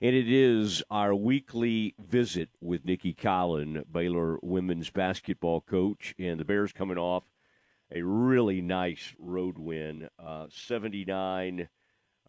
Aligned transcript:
And 0.00 0.14
it 0.14 0.30
is 0.30 0.82
our 0.90 1.14
weekly 1.14 1.94
visit 1.98 2.50
with 2.60 2.84
Nicki 2.84 3.14
Collen, 3.14 3.84
Baylor 3.90 4.38
women's 4.42 4.90
basketball 4.90 5.60
coach. 5.60 6.14
And 6.18 6.38
the 6.38 6.44
Bears 6.44 6.72
coming 6.72 6.98
off 6.98 7.24
a 7.94 8.02
really 8.02 8.60
nice 8.60 9.14
road 9.18 9.58
win, 9.58 10.08
uh, 10.18 10.46
79 10.50 11.68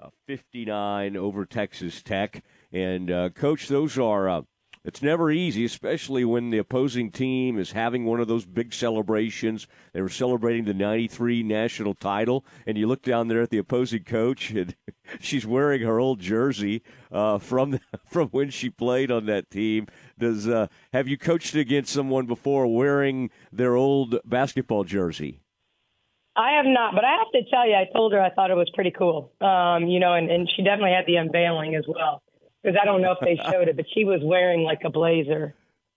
uh, 0.01 0.09
59 0.28 1.15
over 1.17 1.46
Texas 1.46 2.01
Tech. 2.04 2.43
And, 2.71 3.09
uh, 3.09 3.29
coach, 3.29 3.68
those 3.68 3.97
are. 3.97 4.43
It's 4.86 5.02
never 5.02 5.31
easy, 5.31 5.65
especially 5.65 6.23
when 6.25 6.51
the 6.51 6.59
opposing 6.59 7.09
team 7.09 7.57
is 7.57 7.71
having 7.71 8.05
one 8.05 8.20
of 8.20 8.27
those 8.27 8.45
big 8.45 8.71
celebrations. 8.71 9.65
They 9.93 10.01
were 10.01 10.09
celebrating 10.09 10.65
the 10.65 10.75
93 10.75 11.41
national 11.41 11.95
title, 11.95 12.45
and 12.68 12.77
you 12.77 12.86
look 12.86 13.01
down 13.01 13.27
there 13.27 13.41
at 13.41 13.50
the 13.50 13.57
opposing 13.57 14.04
coach, 14.04 14.51
and 14.55 14.75
she's 15.19 15.43
wearing 15.43 15.82
her 15.82 16.00
old 16.00 16.19
jersey 16.19 16.83
uh, 17.11 17.39
from 17.39 17.79
from 18.05 18.27
when 18.29 18.51
she 18.51 18.69
played 18.69 19.09
on 19.09 19.25
that 19.25 19.50
team. 19.50 19.87
Does 20.19 20.47
uh, 20.47 20.68
Have 20.93 21.07
you 21.07 21.18
coached 21.18 21.55
against 21.55 21.91
someone 21.91 22.27
before 22.27 22.68
wearing 22.68 23.32
their 23.52 23.75
old 23.75 24.19
basketball 24.24 24.83
jersey? 24.83 25.39
I 26.36 26.57
have 26.57 26.65
not, 26.68 26.93
but 26.93 27.04
I 27.04 27.18
have 27.18 27.32
to 27.32 27.49
tell 27.49 27.68
you, 27.68 27.74
I 27.74 27.88
told 27.91 28.13
her 28.13 28.21
I 28.21 28.29
thought 28.29 28.52
it 28.52 28.55
was 28.55 28.69
pretty 28.75 28.91
cool. 28.91 29.32
Um, 29.41 29.88
you 29.88 29.99
know, 29.99 30.13
and, 30.13 30.29
and 30.29 30.47
she 30.55 30.63
definitely 30.63 30.91
had 30.91 31.07
the 31.07 31.15
unveiling 31.15 31.74
as 31.74 31.86
well 31.88 32.22
because 32.66 32.80
I 32.81 32.86
don't 32.86 33.02
know 33.02 33.11
if 33.11 33.19
they 33.19 33.39
showed 33.52 33.67
it, 33.67 33.75
but 33.75 33.86
she 33.94 34.05
was 34.05 34.22
wearing 34.23 34.64
like 34.64 34.81
a 34.83 34.89
blazer, 34.89 35.53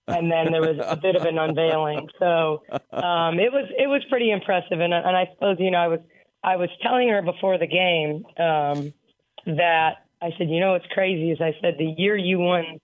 and 0.07 0.31
then 0.31 0.51
there 0.51 0.61
was 0.61 0.77
a 0.85 0.95
bit 0.95 1.15
of 1.15 1.23
an 1.23 1.39
unveiling. 1.39 2.07
So 2.19 2.63
um, 2.91 3.39
it 3.39 3.51
was 3.51 3.67
it 3.75 3.87
was 3.87 4.03
pretty 4.09 4.31
impressive, 4.31 4.79
and 4.79 4.93
and 4.93 5.17
I 5.17 5.29
suppose 5.33 5.57
you 5.59 5.71
know 5.71 5.79
I 5.79 5.87
was 5.87 5.99
I 6.43 6.55
was 6.57 6.69
telling 6.83 7.09
her 7.09 7.23
before 7.23 7.57
the 7.57 7.67
game 7.67 8.23
um, 8.37 8.93
that 9.57 10.05
I 10.21 10.29
said 10.37 10.49
you 10.49 10.59
know 10.59 10.73
what's 10.73 10.85
crazy 10.93 11.31
is 11.31 11.41
I 11.41 11.53
said 11.59 11.75
the 11.79 11.95
year 11.97 12.15
you 12.15 12.37
won 12.37 12.79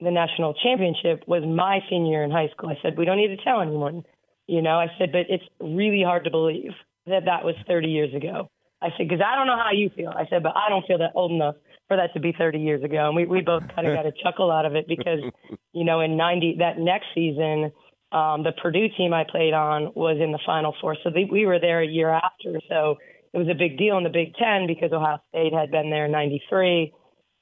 the 0.00 0.10
national 0.10 0.54
championship 0.54 1.24
was 1.26 1.44
my 1.44 1.80
senior 1.90 2.24
in 2.24 2.30
high 2.30 2.48
school. 2.56 2.70
I 2.70 2.78
said 2.80 2.96
we 2.96 3.04
don't 3.04 3.18
need 3.18 3.36
to 3.36 3.44
tell 3.44 3.60
anyone, 3.60 4.04
you 4.46 4.62
know. 4.62 4.80
I 4.80 4.86
said 4.98 5.12
but 5.12 5.26
it's 5.28 5.44
really 5.60 6.02
hard 6.02 6.24
to 6.24 6.30
believe 6.30 6.72
that 7.06 7.26
that 7.26 7.44
was 7.44 7.54
30 7.68 7.88
years 7.88 8.14
ago. 8.14 8.48
I 8.80 8.88
said 8.96 9.08
because 9.08 9.20
I 9.20 9.36
don't 9.36 9.46
know 9.46 9.58
how 9.58 9.72
you 9.72 9.90
feel. 9.94 10.08
I 10.08 10.26
said 10.30 10.42
but 10.42 10.56
I 10.56 10.70
don't 10.70 10.86
feel 10.86 10.98
that 10.98 11.12
old 11.14 11.32
enough 11.32 11.56
for 11.90 11.96
that 11.96 12.14
to 12.14 12.20
be 12.20 12.30
30 12.30 12.60
years 12.60 12.84
ago. 12.84 13.08
And 13.08 13.16
we, 13.16 13.26
we 13.26 13.40
both 13.40 13.64
kind 13.74 13.84
of 13.84 13.96
got 13.96 14.06
a 14.06 14.12
chuckle 14.22 14.52
out 14.52 14.64
of 14.64 14.76
it 14.76 14.86
because, 14.86 15.18
you 15.72 15.84
know, 15.84 16.00
in 16.00 16.16
90, 16.16 16.58
that 16.60 16.78
next 16.78 17.06
season, 17.16 17.72
um, 18.12 18.44
the 18.44 18.52
Purdue 18.62 18.86
team 18.96 19.12
I 19.12 19.24
played 19.28 19.54
on 19.54 19.90
was 19.96 20.18
in 20.22 20.30
the 20.30 20.38
Final 20.46 20.72
Four. 20.80 20.96
So 21.02 21.10
they, 21.10 21.26
we 21.28 21.46
were 21.46 21.58
there 21.58 21.82
a 21.82 21.86
year 21.86 22.08
after. 22.08 22.60
So 22.68 22.96
it 23.32 23.38
was 23.38 23.48
a 23.48 23.58
big 23.58 23.76
deal 23.76 23.98
in 23.98 24.04
the 24.04 24.10
Big 24.10 24.36
Ten 24.36 24.68
because 24.68 24.92
Ohio 24.92 25.20
State 25.30 25.52
had 25.52 25.72
been 25.72 25.90
there 25.90 26.04
in 26.04 26.12
93. 26.12 26.92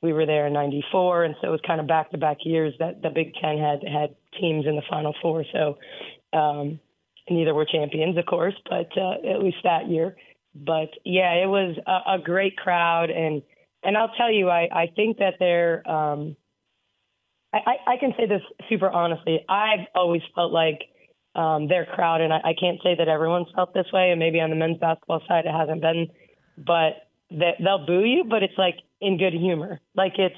We 0.00 0.12
were 0.14 0.24
there 0.24 0.46
in 0.46 0.54
94. 0.54 1.24
And 1.24 1.34
so 1.42 1.48
it 1.48 1.50
was 1.50 1.60
kind 1.66 1.78
of 1.78 1.86
back 1.86 2.10
to 2.12 2.18
back 2.18 2.38
years 2.44 2.72
that 2.78 3.02
the 3.02 3.10
Big 3.10 3.34
Ten 3.34 3.58
had, 3.58 3.80
had 3.86 4.16
teams 4.40 4.64
in 4.66 4.76
the 4.76 4.82
Final 4.88 5.14
Four. 5.20 5.44
So, 5.52 5.76
um, 6.32 6.80
neither 7.28 7.52
were 7.52 7.66
champions, 7.66 8.16
of 8.16 8.24
course, 8.24 8.54
but 8.70 8.88
uh, 8.96 9.28
at 9.30 9.42
least 9.42 9.58
that 9.64 9.90
year. 9.90 10.16
But 10.54 10.88
yeah, 11.04 11.34
it 11.34 11.48
was 11.48 11.76
a, 11.86 12.14
a 12.14 12.18
great 12.18 12.56
crowd 12.56 13.10
and, 13.10 13.42
and 13.82 13.96
I'll 13.96 14.12
tell 14.16 14.32
you, 14.32 14.48
I, 14.48 14.68
I 14.72 14.86
think 14.94 15.18
that 15.18 15.34
they're, 15.38 15.88
um, 15.88 16.36
I, 17.52 17.76
I 17.86 17.96
can 17.98 18.12
say 18.18 18.26
this 18.26 18.42
super 18.68 18.90
honestly. 18.90 19.40
I've 19.48 19.86
always 19.94 20.22
felt 20.34 20.52
like 20.52 20.82
um, 21.34 21.68
their 21.68 21.86
crowd, 21.86 22.20
and 22.20 22.32
I, 22.32 22.38
I 22.38 22.54
can't 22.58 22.78
say 22.82 22.94
that 22.98 23.08
everyone's 23.08 23.48
felt 23.54 23.72
this 23.72 23.86
way, 23.92 24.10
and 24.10 24.18
maybe 24.18 24.40
on 24.40 24.50
the 24.50 24.56
men's 24.56 24.78
basketball 24.78 25.22
side 25.26 25.46
it 25.46 25.52
hasn't 25.52 25.80
been, 25.80 26.08
but 26.58 27.08
that 27.30 27.54
they'll 27.58 27.86
boo 27.86 28.04
you, 28.04 28.24
but 28.28 28.42
it's 28.42 28.58
like 28.58 28.76
in 29.00 29.16
good 29.18 29.32
humor. 29.32 29.80
Like 29.94 30.14
it's, 30.18 30.36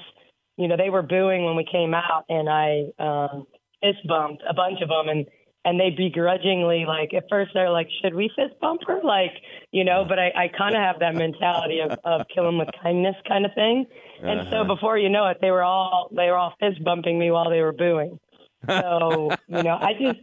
you 0.57 0.67
know, 0.67 0.77
they 0.77 0.89
were 0.89 1.01
booing 1.01 1.43
when 1.43 1.55
we 1.55 1.65
came 1.69 1.93
out, 1.93 2.25
and 2.29 2.47
I 2.47 2.91
um, 2.99 3.47
fist 3.81 4.07
bumped 4.07 4.43
a 4.47 4.53
bunch 4.53 4.79
of 4.81 4.89
them, 4.89 5.09
and 5.09 5.25
and 5.63 5.79
they 5.79 5.91
begrudgingly 5.91 6.85
like 6.87 7.13
at 7.13 7.25
first 7.29 7.51
they're 7.53 7.69
like 7.69 7.87
should 8.01 8.15
we 8.15 8.29
fist 8.35 8.59
bump 8.59 8.81
her? 8.87 8.99
Like 9.03 9.33
you 9.71 9.83
know 9.83 10.05
but 10.07 10.19
i 10.19 10.31
i 10.35 10.47
kind 10.57 10.75
of 10.75 10.81
have 10.81 10.99
that 10.99 11.15
mentality 11.15 11.79
of 11.79 11.97
of 12.03 12.27
kill 12.33 12.45
them 12.45 12.57
with 12.57 12.69
kindness 12.81 13.15
kind 13.27 13.45
of 13.45 13.51
thing. 13.53 13.85
And 14.21 14.41
uh-huh. 14.41 14.49
so 14.51 14.63
before 14.63 14.97
you 14.97 15.09
know 15.09 15.27
it 15.27 15.37
they 15.41 15.51
were 15.51 15.63
all 15.63 16.09
they 16.15 16.27
were 16.27 16.37
all 16.37 16.53
fist 16.59 16.83
bumping 16.83 17.19
me 17.19 17.31
while 17.31 17.49
they 17.49 17.61
were 17.61 17.73
booing. 17.73 18.19
So 18.67 19.31
you 19.47 19.63
know 19.63 19.77
i 19.79 19.93
just 19.93 20.19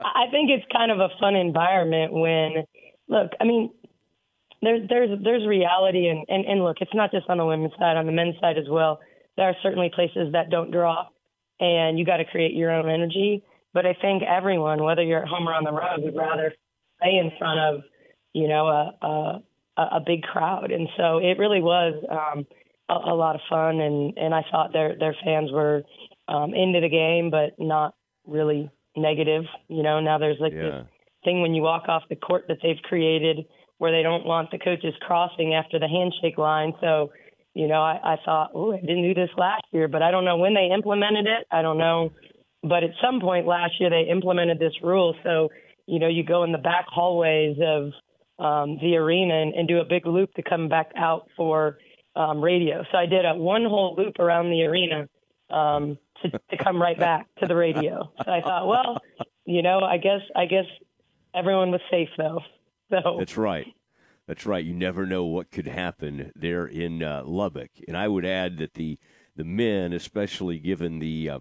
i 0.00 0.26
think 0.30 0.50
it's 0.50 0.64
kind 0.72 0.90
of 0.90 0.98
a 1.00 1.08
fun 1.20 1.36
environment 1.36 2.12
when 2.12 2.64
look 3.08 3.32
i 3.40 3.44
mean 3.44 3.70
there's 4.62 4.88
there's 4.88 5.10
there's 5.22 5.46
reality 5.46 6.08
and 6.08 6.24
and, 6.28 6.44
and 6.46 6.64
look 6.64 6.78
it's 6.80 6.94
not 6.94 7.10
just 7.12 7.28
on 7.28 7.38
the 7.38 7.44
women's 7.44 7.72
side 7.78 7.96
on 7.96 8.06
the 8.06 8.12
men's 8.12 8.34
side 8.40 8.58
as 8.58 8.68
well. 8.68 9.00
There 9.36 9.46
are 9.46 9.56
certainly 9.62 9.90
places 9.94 10.32
that 10.32 10.48
don't 10.48 10.70
draw 10.70 11.06
and 11.60 11.98
you 11.98 12.04
got 12.04 12.18
to 12.18 12.24
create 12.24 12.54
your 12.54 12.70
own 12.70 12.88
energy 12.88 13.42
but 13.76 13.84
I 13.84 13.92
think 14.00 14.22
everyone, 14.22 14.82
whether 14.82 15.02
you're 15.02 15.20
at 15.20 15.28
home 15.28 15.46
or 15.46 15.52
on 15.52 15.62
the 15.62 15.70
road, 15.70 15.98
would 15.98 16.16
rather 16.16 16.50
play 16.98 17.20
in 17.22 17.30
front 17.38 17.60
of, 17.60 17.82
you 18.32 18.48
know, 18.48 18.66
a 18.68 19.42
a, 19.76 19.82
a 19.96 20.00
big 20.04 20.22
crowd. 20.22 20.72
And 20.72 20.88
so 20.96 21.18
it 21.18 21.38
really 21.38 21.60
was 21.60 21.92
um, 22.10 22.46
a, 22.88 23.12
a 23.12 23.14
lot 23.14 23.34
of 23.34 23.42
fun. 23.50 23.78
And 23.82 24.16
and 24.16 24.34
I 24.34 24.40
thought 24.50 24.72
their 24.72 24.96
their 24.98 25.14
fans 25.22 25.52
were 25.52 25.82
um, 26.26 26.54
into 26.54 26.80
the 26.80 26.88
game, 26.88 27.30
but 27.30 27.62
not 27.62 27.94
really 28.26 28.70
negative. 28.96 29.44
You 29.68 29.82
know, 29.82 30.00
now 30.00 30.16
there's 30.16 30.40
like 30.40 30.54
yeah. 30.54 30.62
this 30.62 30.86
thing 31.22 31.42
when 31.42 31.52
you 31.52 31.60
walk 31.60 31.86
off 31.88 32.04
the 32.08 32.16
court 32.16 32.46
that 32.48 32.56
they've 32.62 32.80
created 32.82 33.44
where 33.76 33.92
they 33.92 34.02
don't 34.02 34.24
want 34.24 34.50
the 34.50 34.58
coaches 34.58 34.94
crossing 35.02 35.52
after 35.52 35.78
the 35.78 35.86
handshake 35.86 36.38
line. 36.38 36.72
So, 36.80 37.10
you 37.52 37.68
know, 37.68 37.82
I, 37.82 38.00
I 38.02 38.16
thought, 38.24 38.52
oh, 38.54 38.72
I 38.72 38.80
didn't 38.80 39.02
do 39.02 39.12
this 39.12 39.28
last 39.36 39.64
year, 39.70 39.86
but 39.86 40.00
I 40.00 40.10
don't 40.10 40.24
know 40.24 40.38
when 40.38 40.54
they 40.54 40.70
implemented 40.72 41.26
it. 41.26 41.46
I 41.52 41.60
don't 41.60 41.76
know 41.76 42.10
but 42.62 42.82
at 42.82 42.90
some 43.02 43.20
point 43.20 43.46
last 43.46 43.74
year, 43.80 43.90
they 43.90 44.10
implemented 44.10 44.58
this 44.58 44.74
rule. 44.82 45.14
So, 45.22 45.48
you 45.86 45.98
know, 45.98 46.08
you 46.08 46.24
go 46.24 46.44
in 46.44 46.52
the 46.52 46.58
back 46.58 46.86
hallways 46.88 47.56
of 47.62 47.92
um, 48.38 48.78
the 48.80 48.96
arena 48.96 49.34
and, 49.34 49.54
and 49.54 49.68
do 49.68 49.78
a 49.78 49.84
big 49.84 50.06
loop 50.06 50.34
to 50.34 50.42
come 50.42 50.68
back 50.68 50.90
out 50.96 51.28
for 51.36 51.78
um, 52.14 52.42
radio. 52.42 52.84
So 52.90 52.98
I 52.98 53.06
did 53.06 53.24
a 53.24 53.34
one 53.34 53.64
whole 53.64 53.94
loop 53.96 54.18
around 54.18 54.50
the 54.50 54.64
arena 54.64 55.08
um, 55.50 55.98
to, 56.22 56.30
to 56.30 56.56
come 56.62 56.80
right 56.80 56.98
back 56.98 57.26
to 57.40 57.46
the 57.46 57.54
radio. 57.54 58.10
So 58.24 58.32
I 58.32 58.40
thought, 58.40 58.66
well, 58.66 58.98
you 59.44 59.62
know, 59.62 59.80
I 59.80 59.98
guess 59.98 60.20
I 60.34 60.46
guess 60.46 60.64
everyone 61.34 61.70
was 61.70 61.80
safe 61.90 62.08
though. 62.16 62.40
So 62.90 63.16
that's 63.18 63.36
right. 63.36 63.66
That's 64.26 64.46
right. 64.46 64.64
You 64.64 64.74
never 64.74 65.06
know 65.06 65.24
what 65.24 65.50
could 65.50 65.66
happen 65.66 66.32
there 66.34 66.66
in 66.66 67.02
uh, 67.02 67.22
Lubbock, 67.24 67.70
and 67.86 67.96
I 67.96 68.08
would 68.08 68.24
add 68.24 68.58
that 68.58 68.74
the 68.74 68.98
the 69.36 69.44
men, 69.44 69.92
especially 69.92 70.58
given 70.58 70.98
the 70.98 71.30
uh, 71.30 71.38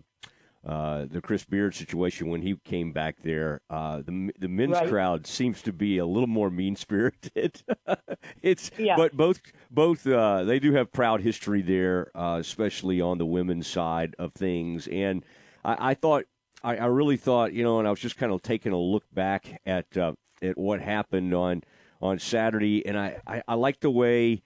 uh, 0.66 1.06
the 1.10 1.22
Chris 1.22 1.46
Beard 1.46 1.76
situation 1.76 2.28
when 2.28 2.42
he 2.42 2.56
came 2.66 2.92
back 2.92 3.18
there. 3.22 3.62
Uh, 3.70 3.98
the 3.98 4.32
the 4.40 4.48
men's 4.48 4.74
right. 4.74 4.90
crowd 4.90 5.28
seems 5.28 5.62
to 5.62 5.72
be 5.72 6.00
a 6.00 6.06
little 6.06 6.28
more 6.28 6.50
mean 6.50 6.76
spirited. 6.76 7.62
it's 8.42 8.72
yeah. 8.78 8.96
but 8.96 9.16
both 9.16 9.42
both 9.70 10.08
uh, 10.08 10.44
they 10.44 10.60
do 10.60 10.74
have 10.74 10.92
proud 10.92 11.22
history 11.22 11.62
there, 11.62 12.10
uh, 12.16 12.38
especially 12.40 13.00
on 13.00 13.20
the 13.20 13.26
women's 13.26 13.68
side 13.68 14.16
of 14.18 14.34
things. 14.34 14.88
And 14.88 15.24
I, 15.64 15.92
I 15.92 15.94
thought 15.94 16.26
I, 16.64 16.78
I, 16.78 16.86
really 16.86 17.18
thought 17.18 17.54
you 17.54 17.64
know, 17.64 17.78
and 17.78 17.88
I 17.88 17.92
was 17.92 18.00
just 18.00 18.18
kind 18.18 18.32
of 18.32 18.42
taking 18.42 18.72
a 18.72 18.80
look 18.80 19.04
back 19.14 19.62
at 19.68 19.96
uh, 19.96 20.14
at 20.42 20.58
what 20.58 20.82
happened 20.82 21.34
on 21.36 21.64
on 22.02 22.18
Saturday, 22.18 22.84
and 22.88 22.98
I 22.98 23.22
I, 23.28 23.44
I 23.48 23.54
like 23.54 23.82
the 23.82 23.92
way 23.92 24.42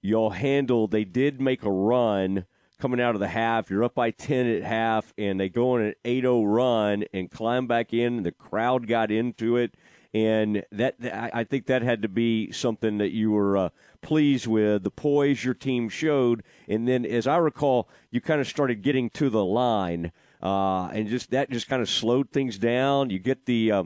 y'all 0.00 0.30
handled. 0.30 0.92
They 0.92 1.04
did 1.04 1.40
make 1.40 1.64
a 1.64 1.72
run 1.72 2.46
coming 2.80 3.00
out 3.00 3.14
of 3.14 3.20
the 3.20 3.28
half. 3.28 3.70
You're 3.70 3.84
up 3.84 3.94
by 3.94 4.10
10 4.10 4.46
at 4.46 4.62
half, 4.62 5.12
and 5.18 5.38
they 5.38 5.48
go 5.48 5.72
on 5.72 5.82
an 5.82 5.94
8 6.04 6.22
0 6.22 6.44
run 6.44 7.04
and 7.12 7.30
climb 7.30 7.66
back 7.66 7.92
in. 7.92 8.22
The 8.22 8.32
crowd 8.32 8.86
got 8.86 9.10
into 9.10 9.56
it. 9.56 9.74
And 10.12 10.64
that 10.72 10.96
I 11.32 11.44
think 11.44 11.66
that 11.66 11.82
had 11.82 12.02
to 12.02 12.08
be 12.08 12.50
something 12.50 12.98
that 12.98 13.10
you 13.10 13.30
were 13.30 13.56
uh, 13.56 13.68
pleased 14.02 14.48
with 14.48 14.82
the 14.82 14.90
poise 14.90 15.44
your 15.44 15.54
team 15.54 15.88
showed, 15.88 16.42
and 16.66 16.88
then 16.88 17.06
as 17.06 17.28
I 17.28 17.36
recall, 17.36 17.88
you 18.10 18.20
kind 18.20 18.40
of 18.40 18.48
started 18.48 18.82
getting 18.82 19.08
to 19.10 19.30
the 19.30 19.44
line, 19.44 20.10
uh, 20.42 20.86
and 20.86 21.06
just 21.06 21.30
that 21.30 21.48
just 21.48 21.68
kind 21.68 21.80
of 21.80 21.88
slowed 21.88 22.32
things 22.32 22.58
down. 22.58 23.10
You 23.10 23.20
get 23.20 23.46
the 23.46 23.70
uh, 23.70 23.84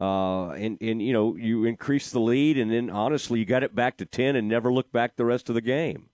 uh, 0.00 0.52
and 0.52 0.78
and 0.80 1.02
you 1.02 1.12
know 1.12 1.36
you 1.36 1.66
increase 1.66 2.10
the 2.10 2.20
lead, 2.20 2.56
and 2.56 2.72
then 2.72 2.88
honestly, 2.88 3.38
you 3.38 3.44
got 3.44 3.62
it 3.62 3.74
back 3.74 3.98
to 3.98 4.06
ten 4.06 4.36
and 4.36 4.48
never 4.48 4.72
looked 4.72 4.94
back 4.94 5.16
the 5.16 5.26
rest 5.26 5.50
of 5.50 5.54
the 5.54 5.60
game 5.60 6.09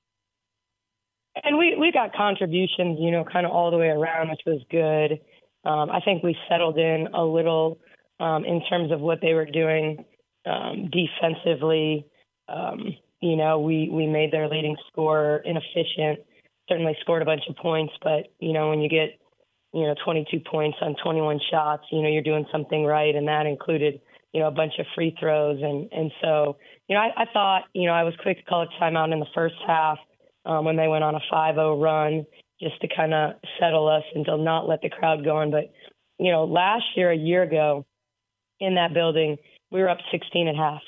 and 1.44 1.58
we 1.58 1.76
we 1.78 1.92
got 1.92 2.14
contributions, 2.14 2.98
you 3.00 3.10
know, 3.10 3.24
kind 3.24 3.46
of 3.46 3.52
all 3.52 3.70
the 3.70 3.76
way 3.76 3.88
around, 3.88 4.30
which 4.30 4.40
was 4.46 4.60
good. 4.70 5.20
Um, 5.68 5.90
I 5.90 6.00
think 6.00 6.22
we 6.22 6.36
settled 6.48 6.78
in 6.78 7.08
a 7.12 7.24
little 7.24 7.78
um, 8.20 8.44
in 8.44 8.62
terms 8.68 8.92
of 8.92 9.00
what 9.00 9.20
they 9.20 9.34
were 9.34 9.46
doing 9.46 10.04
um, 10.46 10.90
defensively. 10.90 12.06
Um, 12.48 12.94
you 13.20 13.36
know, 13.36 13.60
we 13.60 13.88
we 13.90 14.06
made 14.06 14.32
their 14.32 14.48
leading 14.48 14.76
scorer 14.90 15.42
inefficient. 15.44 16.20
Certainly 16.68 16.96
scored 17.00 17.22
a 17.22 17.26
bunch 17.26 17.42
of 17.48 17.56
points, 17.56 17.92
but 18.02 18.28
you 18.38 18.52
know, 18.52 18.70
when 18.70 18.80
you 18.80 18.88
get 18.88 19.18
you 19.72 19.82
know 19.82 19.94
22 20.04 20.40
points 20.50 20.78
on 20.80 20.96
21 21.02 21.40
shots, 21.50 21.84
you 21.92 22.02
know, 22.02 22.08
you're 22.08 22.22
doing 22.22 22.46
something 22.50 22.84
right, 22.84 23.14
and 23.14 23.28
that 23.28 23.46
included 23.46 24.00
you 24.32 24.40
know 24.40 24.48
a 24.48 24.52
bunch 24.52 24.72
of 24.78 24.86
free 24.94 25.14
throws, 25.20 25.60
and 25.62 25.88
and 25.92 26.10
so 26.22 26.56
you 26.88 26.94
know, 26.94 27.02
I, 27.02 27.22
I 27.22 27.24
thought 27.32 27.64
you 27.74 27.86
know 27.86 27.92
I 27.92 28.04
was 28.04 28.14
quick 28.22 28.38
to 28.38 28.44
call 28.44 28.62
a 28.62 28.82
timeout 28.82 29.12
in 29.12 29.20
the 29.20 29.26
first 29.34 29.56
half 29.66 29.98
um, 30.46 30.64
when 30.64 30.76
they 30.76 30.88
went 30.88 31.04
on 31.04 31.14
a 31.14 31.20
5-0 31.32 31.82
run 31.82 32.24
just 32.60 32.80
to 32.80 32.88
kind 32.94 33.12
of 33.12 33.32
settle 33.60 33.88
us 33.88 34.04
and 34.14 34.24
to 34.24 34.36
not 34.38 34.68
let 34.68 34.80
the 34.80 34.88
crowd 34.88 35.24
go 35.24 35.36
on. 35.36 35.50
But 35.50 35.72
you 36.18 36.32
know, 36.32 36.44
last 36.44 36.84
year, 36.96 37.10
a 37.10 37.16
year 37.16 37.42
ago, 37.42 37.84
in 38.60 38.76
that 38.76 38.94
building, 38.94 39.36
we 39.70 39.80
were 39.80 39.88
up 39.88 39.98
16 40.10 40.48
and 40.48 40.58
a 40.58 40.60
half, 40.60 40.80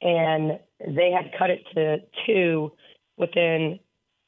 and 0.00 0.58
they 0.96 1.10
had 1.10 1.32
cut 1.38 1.50
it 1.50 1.60
to 1.74 1.96
two 2.26 2.72
within 3.18 3.78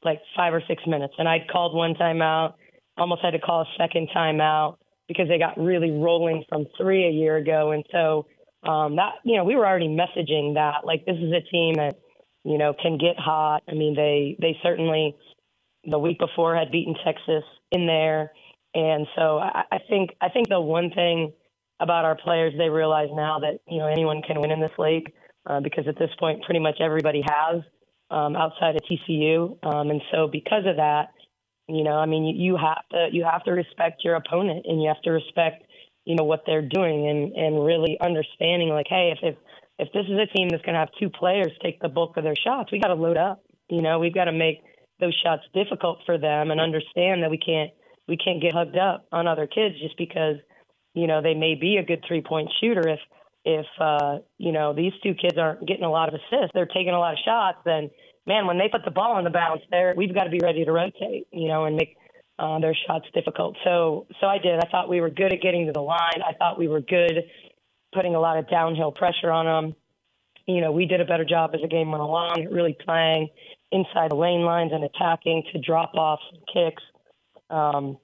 like 0.05 0.21
five 0.37 0.53
or 0.53 0.63
six 0.67 0.83
minutes. 0.87 1.15
And 1.19 1.29
I'd 1.29 1.49
called 1.51 1.75
one 1.75 1.95
timeout, 1.95 2.55
almost 2.99 3.23
had 3.23 3.31
to 3.31 3.39
call 3.39 3.63
a 3.63 3.67
second 3.79 4.09
timeout 4.15 4.77
because 5.09 5.29
they 5.29 5.39
got 5.39 5.59
really 5.59 5.91
rolling 5.91 6.45
from 6.49 6.67
three 6.77 7.07
a 7.07 7.11
year 7.11 7.37
ago. 7.37 7.71
And 7.73 7.85
so 7.91 8.27
um, 8.63 8.97
that, 8.97 9.15
you 9.25 9.37
know, 9.37 9.45
we 9.45 9.57
were 9.57 9.67
already 9.67 9.89
messaging 9.89 10.55
that 10.55 10.85
like 10.85 11.05
this 11.07 11.17
is 11.17 11.33
a 11.33 11.41
team 11.51 11.75
that, 11.75 11.99
you 12.45 12.59
know, 12.59 12.75
can 12.81 12.99
get 12.99 13.19
hot. 13.19 13.63
I 13.69 13.75
mean, 13.75 13.95
they 13.95 14.37
they 14.41 14.59
certainly 14.63 15.17
the 15.89 15.99
week 15.99 16.19
before 16.19 16.55
had 16.57 16.71
beaten 16.71 16.95
Texas 17.05 17.45
in 17.71 17.87
there. 17.87 18.33
And 18.75 19.07
so 19.17 19.39
I, 19.39 19.65
I 19.73 19.79
think 19.89 20.11
I 20.21 20.29
think 20.29 20.49
the 20.49 20.61
one 20.61 20.91
thing 20.91 21.33
about 21.81 22.05
our 22.05 22.17
players 22.17 22.53
they 22.57 22.69
realize 22.69 23.09
now 23.13 23.39
that 23.41 23.61
you 23.69 23.79
know 23.79 23.87
anyone 23.87 24.23
can 24.23 24.41
win 24.41 24.51
in 24.51 24.61
this 24.61 24.71
league 24.79 25.13
uh, 25.47 25.61
because 25.61 25.89
at 25.89 25.99
this 25.99 26.11
point 26.19 26.45
pretty 26.45 26.61
much 26.61 26.77
everybody 26.81 27.23
has 27.27 27.63
um, 28.11 28.37
outside 28.37 28.77
of 28.77 28.83
TCU, 28.83 29.57
um, 29.65 29.91
and 29.91 30.03
so 30.13 30.29
because 30.31 30.67
of 30.67 30.77
that, 30.77 31.13
you 31.69 31.85
know, 31.85 31.95
I 31.95 32.07
mean, 32.07 32.25
you, 32.25 32.53
you 32.53 32.57
have 32.57 32.83
to 32.91 33.09
you 33.13 33.25
have 33.25 33.45
to 33.45 33.53
respect 33.53 34.03
your 34.05 34.17
opponent, 34.17 34.67
and 34.69 34.83
you 34.83 34.89
have 34.89 35.01
to 35.03 35.11
respect, 35.11 35.65
you 36.05 36.17
know, 36.17 36.25
what 36.25 36.43
they're 36.47 36.67
doing, 36.67 37.09
and 37.09 37.33
and 37.33 37.65
really 37.65 37.97
understanding 38.01 38.69
like, 38.71 38.87
hey, 38.89 39.13
if 39.17 39.19
if 39.23 39.37
if 39.81 39.93
this 39.93 40.05
is 40.07 40.19
a 40.19 40.27
team 40.37 40.49
that's 40.51 40.63
going 40.63 40.75
to 40.75 40.81
have 40.81 40.91
two 40.99 41.09
players 41.11 41.53
take 41.63 41.81
the 41.81 41.89
bulk 41.89 42.17
of 42.17 42.25
their 42.25 42.37
shots, 42.37 42.71
we 42.71 42.81
got 42.81 42.89
to 42.89 42.95
load 42.95 43.17
up. 43.17 43.43
You 43.69 43.83
know, 43.83 43.99
we've 43.99 44.15
got 44.15 44.25
to 44.25 44.33
make 44.33 44.63
those 45.01 45.19
shots 45.25 45.43
difficult 45.55 46.01
for 46.05 46.19
them, 46.19 46.51
and 46.51 46.61
understand 46.61 47.23
that 47.23 47.31
we 47.31 47.39
can't 47.39 47.71
we 48.07 48.17
can't 48.17 48.43
get 48.43 48.53
hugged 48.53 48.77
up 48.77 49.07
on 49.13 49.27
other 49.27 49.47
kids 49.47 49.77
just 49.81 49.97
because, 49.97 50.37
you 50.95 51.07
know, 51.07 51.23
they 51.23 51.35
may 51.35 51.55
be 51.55 51.77
a 51.77 51.85
good 51.85 52.05
three 52.07 52.21
point 52.21 52.51
shooter 52.61 52.89
if 52.89 53.01
if 53.45 53.67
uh, 53.81 54.19
you 54.37 54.53
know 54.53 54.75
these 54.75 54.93
two 55.03 55.15
kids 55.15 55.39
aren't 55.39 55.67
getting 55.67 55.85
a 55.85 55.91
lot 55.91 56.09
of 56.09 56.15
assists, 56.15 56.53
they're 56.53 56.67
taking 56.67 56.91
a 56.91 56.99
lot 56.99 57.15
of 57.15 57.19
shots, 57.25 57.59
then 57.65 57.91
man, 58.27 58.47
when 58.47 58.59
they 58.59 58.69
put 58.69 58.85
the 58.85 58.91
ball 58.91 59.13
on 59.13 59.25
the 59.25 59.31
bounce, 59.31 59.63
there 59.71 59.95
we've 59.97 60.15
got 60.15 60.25
to 60.25 60.31
be 60.31 60.41
ready 60.43 60.65
to 60.65 60.73
rotate, 60.73 61.27
you 61.33 61.49
know, 61.49 61.65
and 61.65 61.77
make 61.77 61.97
uh, 62.39 62.59
their 62.59 62.77
shots 62.87 63.07
difficult. 63.15 63.57
So 63.65 64.07
so 64.21 64.27
I 64.27 64.39
did. 64.39 64.59
I 64.59 64.69
thought 64.71 64.89
we 64.89 65.01
were 65.01 65.11
good 65.11 65.33
at 65.33 65.41
getting 65.41 65.67
to 65.67 65.73
the 65.73 65.81
line. 65.81 66.21
I 66.27 66.35
thought 66.35 66.59
we 66.59 66.69
were 66.69 66.81
good 66.81 67.25
putting 67.93 68.15
a 68.15 68.21
lot 68.21 68.39
of 68.39 68.49
downhill 68.49 68.93
pressure 68.93 69.31
on 69.31 69.47
them. 69.47 69.77
You 70.47 70.61
know, 70.61 70.73
we 70.73 70.87
did 70.87 71.01
a 71.01 71.05
better 71.05 71.25
job 71.25 71.51
as 71.55 71.61
the 71.61 71.69
game 71.69 71.91
went 71.91 72.03
along, 72.03 72.49
really 72.51 72.77
playing 72.85 73.29
inside 73.71 74.11
the 74.11 74.17
lane 74.17 74.43
lines 74.43 74.73
and 74.73 74.85
attacking 74.85 75.45
to 75.53 75.61
drop 75.61 75.95
offs 75.95 76.23
and 76.33 76.43
kicks. 76.53 76.83
Um, 77.51 77.99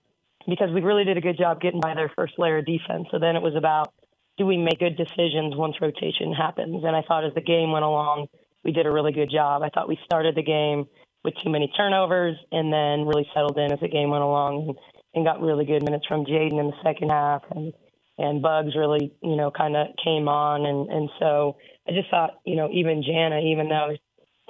because 0.49 0.71
we 0.73 0.81
really 0.81 1.05
did 1.05 1.17
a 1.17 1.21
good 1.21 1.37
job 1.38 1.61
getting 1.61 1.81
by 1.81 1.94
their 1.94 2.11
first 2.15 2.35
layer 2.38 2.59
of 2.59 2.67
defense. 2.67 3.09
So 3.11 3.19
then 3.19 3.37
it 3.37 3.43
was 3.43 3.55
about 3.56 3.93
do 4.38 4.47
we 4.47 4.59
make 4.59 4.79
good 4.79 4.97
decisions 4.97 5.56
once 5.56 5.77
rotation 5.81 6.33
happens? 6.33 6.85
And 6.85 6.94
I 6.94 7.03
thought 7.03 7.25
as 7.25 7.35
the 7.35 7.41
game 7.41 7.73
went 7.73 7.85
along, 7.85 8.29
we 8.65 8.73
did 8.73 8.87
a 8.87 8.91
really 8.91 9.12
good 9.12 9.31
job. 9.31 9.62
I 9.62 9.71
thought 9.71 9.88
we 9.88 9.99
started 10.05 10.35
the 10.35 10.43
game 10.43 10.87
with 11.25 11.35
too 11.43 11.50
many 11.50 11.73
turnovers 11.77 12.37
and 12.53 12.73
then 12.73 13.06
really 13.06 13.27
settled 13.35 13.59
in 13.59 13.73
as 13.73 13.81
the 13.81 13.88
game 13.88 14.11
went 14.11 14.23
along 14.23 14.69
and, 14.69 14.79
and 15.15 15.25
got 15.25 15.41
really 15.41 15.65
good 15.65 15.83
minutes 15.83 16.06
from 16.06 16.25
Jaden 16.25 16.61
in 16.61 16.67
the 16.67 16.83
second 16.85 17.11
half 17.11 17.43
and 17.50 17.73
and 18.19 18.43
Bugs 18.43 18.75
really, 18.77 19.13
you 19.23 19.37
know, 19.37 19.51
kind 19.51 19.77
of 19.77 19.89
came 20.03 20.29
on 20.29 20.67
and 20.67 20.89
and 20.91 21.11
so 21.19 21.57
I 21.89 21.93
just 21.93 22.11
thought, 22.11 22.41
you 22.45 22.57
know, 22.57 22.69
even 22.73 23.03
Jana, 23.03 23.41
even 23.41 23.69
though 23.69 23.97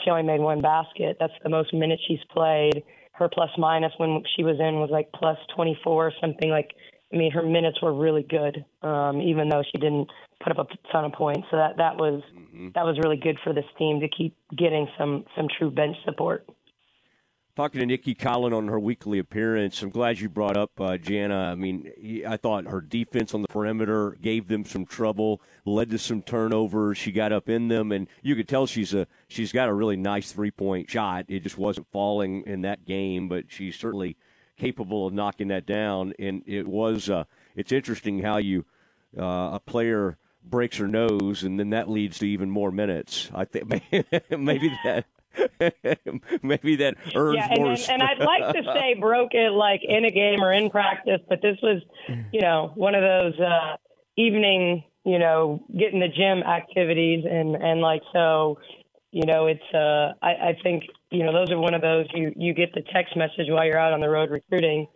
she 0.05 0.11
only 0.11 0.23
made 0.23 0.41
one 0.41 0.61
basket, 0.61 1.17
that's 1.19 1.33
the 1.43 1.49
most 1.49 1.73
minutes 1.73 2.03
she's 2.07 2.25
played. 2.33 2.83
Her 3.13 3.29
plus 3.29 3.51
minus 3.57 3.93
when 3.97 4.23
she 4.37 4.45
was 4.45 4.57
in 4.61 4.79
was 4.79 4.91
like 4.91 5.11
plus 5.13 5.39
24 5.55 6.07
or 6.07 6.13
something 6.21 6.51
like 6.51 6.71
I 7.13 7.17
mean, 7.17 7.31
her 7.33 7.43
minutes 7.43 7.81
were 7.81 7.95
really 7.95 8.25
good, 8.25 8.65
um, 8.83 9.21
even 9.21 9.49
though 9.49 9.63
she 9.63 9.79
didn't 9.79 10.09
put 10.43 10.59
up 10.59 10.69
a 10.71 10.93
ton 10.93 11.05
of 11.05 11.12
points. 11.12 11.47
So 11.51 11.57
that 11.57 11.77
that 11.77 11.97
was 11.97 12.23
mm-hmm. 12.35 12.69
that 12.75 12.85
was 12.85 12.99
really 13.03 13.17
good 13.17 13.39
for 13.45 13.53
this 13.53 13.65
team 13.79 14.01
to 14.01 14.09
keep 14.09 14.37
getting 14.57 14.89
some 14.99 15.25
some 15.37 15.47
true 15.59 15.71
bench 15.71 15.97
support. 16.05 16.47
Talking 17.56 17.81
to 17.81 17.87
Nicki 17.87 18.14
Collen 18.14 18.53
on 18.55 18.69
her 18.69 18.79
weekly 18.79 19.19
appearance, 19.19 19.81
I'm 19.81 19.88
glad 19.88 20.20
you 20.20 20.29
brought 20.29 20.58
up 20.58 20.79
uh, 20.79 20.99
Jana. 20.99 21.38
I 21.38 21.55
mean, 21.55 21.91
I 22.29 22.37
thought 22.37 22.67
her 22.67 22.82
defense 22.82 23.32
on 23.32 23.41
the 23.41 23.49
perimeter 23.49 24.19
gave 24.20 24.47
them 24.47 24.67
some 24.67 24.85
trouble, 24.85 25.41
led 25.64 25.88
to 25.88 25.99
some 25.99 26.20
turnovers. 26.20 26.99
She 26.99 27.12
got 27.12 27.32
up 27.32 27.49
in 27.49 27.69
them, 27.69 27.93
and 27.93 28.08
you 28.20 28.37
could 28.37 28.47
tell 28.47 28.67
she's 28.67 28.93
a 28.93 29.06
she's 29.29 29.53
got 29.53 29.70
a 29.70 29.73
really 29.73 29.97
nice 29.97 30.32
three 30.32 30.50
point 30.50 30.91
shot. 30.91 31.25
It 31.29 31.44
just 31.44 31.56
wasn't 31.56 31.87
falling 31.91 32.43
in 32.47 32.61
that 32.61 32.85
game, 32.85 33.26
but 33.26 33.47
she's 33.49 33.76
certainly 33.76 34.19
capable 34.59 35.06
of 35.06 35.14
knocking 35.14 35.49
that 35.49 35.64
down. 35.64 36.12
And 36.19 36.43
it 36.44 36.69
was 36.69 37.09
uh, 37.09 37.25
it's 37.55 37.73
interesting 37.73 38.19
how 38.20 38.37
you 38.37 38.67
uh, 39.19 39.52
a 39.55 39.62
player 39.64 40.19
breaks 40.44 40.76
her 40.76 40.88
nose, 40.88 41.43
and 41.43 41.59
then 41.59 41.70
that 41.70 41.88
leads 41.88 42.19
to 42.19 42.29
even 42.29 42.50
more 42.50 42.70
minutes. 42.70 43.31
I 43.35 43.47
think 43.47 43.70
maybe 44.31 44.76
that. 44.85 45.06
maybe 46.43 46.77
that 46.77 46.94
earns 47.15 47.37
yeah, 47.37 47.49
and, 47.50 47.59
more. 47.59 47.73
And, 47.73 47.88
and 47.88 48.03
I'd 48.03 48.19
like 48.19 48.55
to 48.55 48.62
say 48.75 48.94
broke 48.99 49.35
it 49.35 49.53
like 49.53 49.81
in 49.88 50.05
a 50.05 50.11
game 50.11 50.43
or 50.43 50.53
in 50.53 50.71
practice, 50.71 51.21
but 51.29 51.41
this 51.43 51.56
was, 51.62 51.83
you 52.33 52.41
know, 52.41 52.73
one 52.75 52.94
of 52.94 53.03
those 53.03 53.38
uh, 53.41 53.77
evening, 54.17 54.85
you 55.05 55.19
know, 55.19 55.65
get 55.79 55.93
in 55.93 56.00
the 56.00 56.09
gym 56.09 56.43
activities, 56.43 57.25
and 57.31 57.56
and 57.56 57.81
like 57.81 58.03
so, 58.12 58.59
you 59.12 59.25
know, 59.27 59.47
it's 59.47 59.75
uh, 59.75 60.12
I, 60.23 60.50
I 60.50 60.59
think 60.62 60.85
you 61.11 61.25
know 61.25 61.33
those 61.33 61.50
are 61.50 61.59
one 61.59 61.75
of 61.75 61.83
those 61.83 62.06
you 62.15 62.33
you 62.37 62.55
get 62.55 62.75
the 62.75 62.83
text 62.93 63.17
message 63.17 63.47
while 63.49 63.65
you're 63.65 63.79
out 63.79 63.93
on 63.93 64.00
the 64.00 64.09
road 64.09 64.31
recruiting 64.31 64.87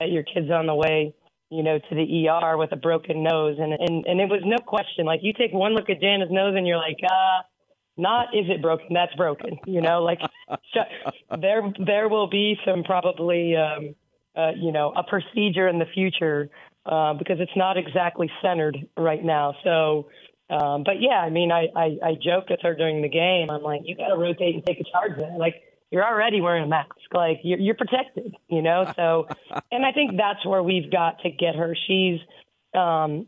that 0.00 0.10
your 0.10 0.22
kid's 0.22 0.50
on 0.50 0.66
the 0.66 0.74
way, 0.74 1.14
you 1.50 1.62
know, 1.62 1.78
to 1.78 1.94
the 1.94 2.28
ER 2.28 2.56
with 2.56 2.72
a 2.72 2.76
broken 2.76 3.22
nose, 3.22 3.56
and 3.58 3.72
and 3.72 4.06
and 4.06 4.20
it 4.20 4.28
was 4.28 4.40
no 4.44 4.58
question. 4.58 5.04
Like 5.04 5.20
you 5.22 5.32
take 5.32 5.52
one 5.52 5.74
look 5.74 5.90
at 5.90 6.00
Jana's 6.00 6.30
nose 6.30 6.54
and 6.56 6.66
you're 6.66 6.78
like, 6.78 6.98
uh, 7.04 7.42
not 7.98 8.28
is 8.34 8.46
it 8.48 8.62
broken? 8.62 8.86
That's 8.94 9.14
broken. 9.14 9.58
You 9.66 9.80
know, 9.80 10.02
like 10.02 10.20
there 11.40 11.62
there 11.84 12.08
will 12.08 12.28
be 12.28 12.56
some 12.64 12.84
probably 12.84 13.56
um, 13.56 13.94
uh, 14.36 14.52
you 14.56 14.72
know 14.72 14.92
a 14.96 15.02
procedure 15.02 15.68
in 15.68 15.78
the 15.78 15.86
future 15.92 16.48
uh, 16.86 17.14
because 17.14 17.38
it's 17.40 17.56
not 17.56 17.76
exactly 17.76 18.30
centered 18.42 18.78
right 18.96 19.22
now. 19.22 19.54
So 19.64 20.08
um, 20.50 20.82
but 20.84 21.00
yeah, 21.00 21.20
I 21.20 21.30
mean, 21.30 21.52
I, 21.52 21.68
I, 21.76 21.98
I 22.02 22.14
joked 22.14 22.50
with 22.50 22.60
her 22.62 22.74
during 22.74 23.02
the 23.02 23.08
game. 23.08 23.50
I'm 23.50 23.62
like, 23.62 23.82
you 23.84 23.94
got 23.94 24.08
to 24.08 24.16
rotate 24.16 24.54
and 24.54 24.64
take 24.64 24.80
a 24.80 24.84
charge 24.90 25.18
there. 25.18 25.36
Like, 25.36 25.56
you're 25.90 26.04
already 26.04 26.40
wearing 26.40 26.64
a 26.64 26.66
mask. 26.66 26.94
Like, 27.12 27.40
you're, 27.42 27.58
you're 27.58 27.74
protected, 27.74 28.34
you 28.48 28.62
know? 28.62 28.90
So, 28.96 29.28
and 29.70 29.84
I 29.84 29.92
think 29.92 30.16
that's 30.16 30.44
where 30.46 30.62
we've 30.62 30.90
got 30.90 31.20
to 31.20 31.30
get 31.30 31.54
her. 31.54 31.76
She's, 31.86 32.20
um, 32.74 33.26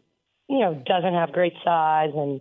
you 0.49 0.61
know, 0.61 0.83
doesn't 0.87 1.15
have 1.15 1.33
great 1.33 1.55
size 1.63 2.11
and, 2.15 2.41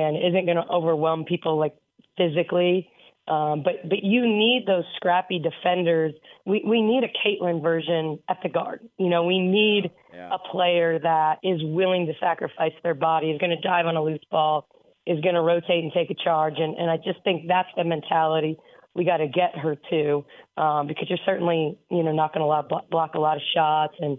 and 0.00 0.16
isn't 0.16 0.46
going 0.46 0.56
to 0.56 0.68
overwhelm 0.68 1.24
people 1.24 1.58
like 1.58 1.74
physically. 2.16 2.88
Um, 3.28 3.62
but 3.62 3.88
but 3.88 4.02
you 4.02 4.22
need 4.22 4.64
those 4.66 4.84
scrappy 4.96 5.38
defenders. 5.38 6.12
We 6.44 6.64
we 6.66 6.82
need 6.82 7.04
a 7.04 7.08
Caitlin 7.08 7.62
version 7.62 8.18
at 8.28 8.38
the 8.42 8.48
guard. 8.48 8.80
You 8.98 9.08
know, 9.08 9.24
we 9.24 9.38
need 9.38 9.92
yeah. 10.12 10.30
a 10.32 10.38
player 10.50 10.98
that 10.98 11.38
is 11.44 11.60
willing 11.62 12.06
to 12.06 12.14
sacrifice 12.18 12.72
their 12.82 12.94
body, 12.94 13.30
is 13.30 13.38
going 13.38 13.56
to 13.56 13.60
dive 13.60 13.86
on 13.86 13.96
a 13.96 14.02
loose 14.02 14.24
ball, 14.28 14.66
is 15.06 15.20
going 15.20 15.36
to 15.36 15.40
rotate 15.40 15.84
and 15.84 15.92
take 15.92 16.10
a 16.10 16.14
charge. 16.14 16.54
And 16.58 16.76
and 16.76 16.90
I 16.90 16.96
just 16.96 17.22
think 17.22 17.46
that's 17.46 17.68
the 17.76 17.84
mentality 17.84 18.58
we 18.94 19.04
got 19.04 19.18
to 19.18 19.28
get 19.28 19.56
her 19.56 19.76
to, 19.90 20.24
um, 20.60 20.86
because 20.86 21.08
you're 21.08 21.18
certainly 21.24 21.78
you 21.90 22.02
know 22.02 22.12
not 22.12 22.34
going 22.34 22.44
to 22.44 22.80
block 22.90 23.14
a 23.14 23.20
lot 23.20 23.36
of 23.36 23.42
shots, 23.54 23.94
and 24.00 24.18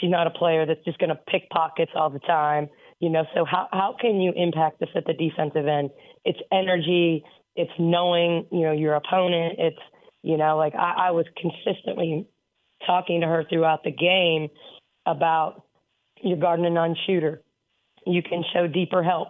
she's 0.00 0.10
not 0.10 0.26
a 0.26 0.30
player 0.30 0.66
that's 0.66 0.84
just 0.84 0.98
going 0.98 1.10
to 1.10 1.20
pick 1.28 1.48
pockets 1.50 1.92
all 1.94 2.10
the 2.10 2.18
time. 2.20 2.68
You 3.02 3.10
know, 3.10 3.24
so 3.34 3.44
how 3.44 3.68
how 3.72 3.96
can 4.00 4.22
you 4.22 4.32
impact 4.34 4.80
this 4.80 4.88
at 4.94 5.04
the 5.04 5.12
defensive 5.12 5.66
end? 5.66 5.90
It's 6.24 6.38
energy 6.50 7.22
it's 7.56 7.72
knowing, 7.78 8.46
you 8.50 8.60
know, 8.60 8.72
your 8.72 8.94
opponent. 8.94 9.56
It's, 9.58 9.78
you 10.22 10.36
know, 10.36 10.56
like 10.56 10.74
I, 10.74 11.08
I 11.08 11.10
was 11.10 11.26
consistently 11.36 12.26
talking 12.86 13.20
to 13.20 13.26
her 13.26 13.44
throughout 13.48 13.84
the 13.84 13.90
game 13.90 14.48
about 15.06 15.62
you're 16.22 16.38
guarding 16.38 16.66
a 16.66 16.70
non-shooter. 16.70 17.42
You 18.06 18.22
can 18.22 18.42
show 18.52 18.66
deeper 18.66 19.02
help. 19.02 19.28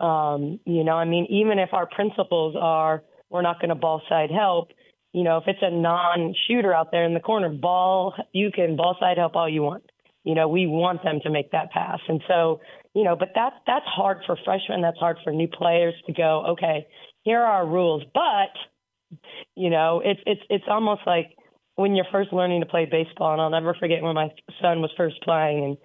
Um, 0.00 0.60
you 0.66 0.84
know, 0.84 0.94
I 0.94 1.04
mean, 1.04 1.26
even 1.30 1.58
if 1.58 1.70
our 1.72 1.86
principles 1.86 2.56
are 2.60 3.02
we're 3.30 3.42
not 3.42 3.60
going 3.60 3.70
to 3.70 3.74
ball 3.74 4.02
side 4.08 4.30
help, 4.30 4.68
you 5.12 5.22
know, 5.22 5.38
if 5.38 5.44
it's 5.46 5.60
a 5.62 5.70
non-shooter 5.70 6.72
out 6.74 6.90
there 6.90 7.04
in 7.04 7.14
the 7.14 7.20
corner, 7.20 7.48
ball 7.48 8.14
you 8.32 8.50
can 8.52 8.76
ball 8.76 8.96
side 9.00 9.16
help 9.16 9.36
all 9.36 9.48
you 9.48 9.62
want. 9.62 9.84
You 10.24 10.34
know, 10.34 10.48
we 10.48 10.66
want 10.66 11.02
them 11.02 11.20
to 11.22 11.30
make 11.30 11.50
that 11.52 11.70
pass, 11.70 11.98
and 12.08 12.22
so 12.28 12.60
you 12.94 13.04
know, 13.04 13.16
but 13.16 13.30
that's 13.34 13.56
that's 13.66 13.86
hard 13.86 14.18
for 14.26 14.36
freshmen. 14.44 14.82
That's 14.82 14.98
hard 14.98 15.18
for 15.24 15.32
new 15.32 15.48
players 15.48 15.94
to 16.06 16.12
go. 16.12 16.44
Okay, 16.50 16.86
here 17.22 17.40
are 17.40 17.52
our 17.62 17.66
rules. 17.66 18.02
But 18.12 19.18
you 19.54 19.70
know, 19.70 20.02
it's 20.04 20.20
it's 20.26 20.42
it's 20.50 20.64
almost 20.68 21.02
like 21.06 21.36
when 21.76 21.94
you're 21.94 22.06
first 22.12 22.32
learning 22.32 22.60
to 22.60 22.66
play 22.66 22.86
baseball. 22.90 23.32
And 23.32 23.40
I'll 23.40 23.50
never 23.50 23.74
forget 23.74 24.02
when 24.02 24.14
my 24.14 24.28
son 24.60 24.80
was 24.80 24.90
first 24.96 25.22
playing, 25.22 25.64
and 25.64 25.76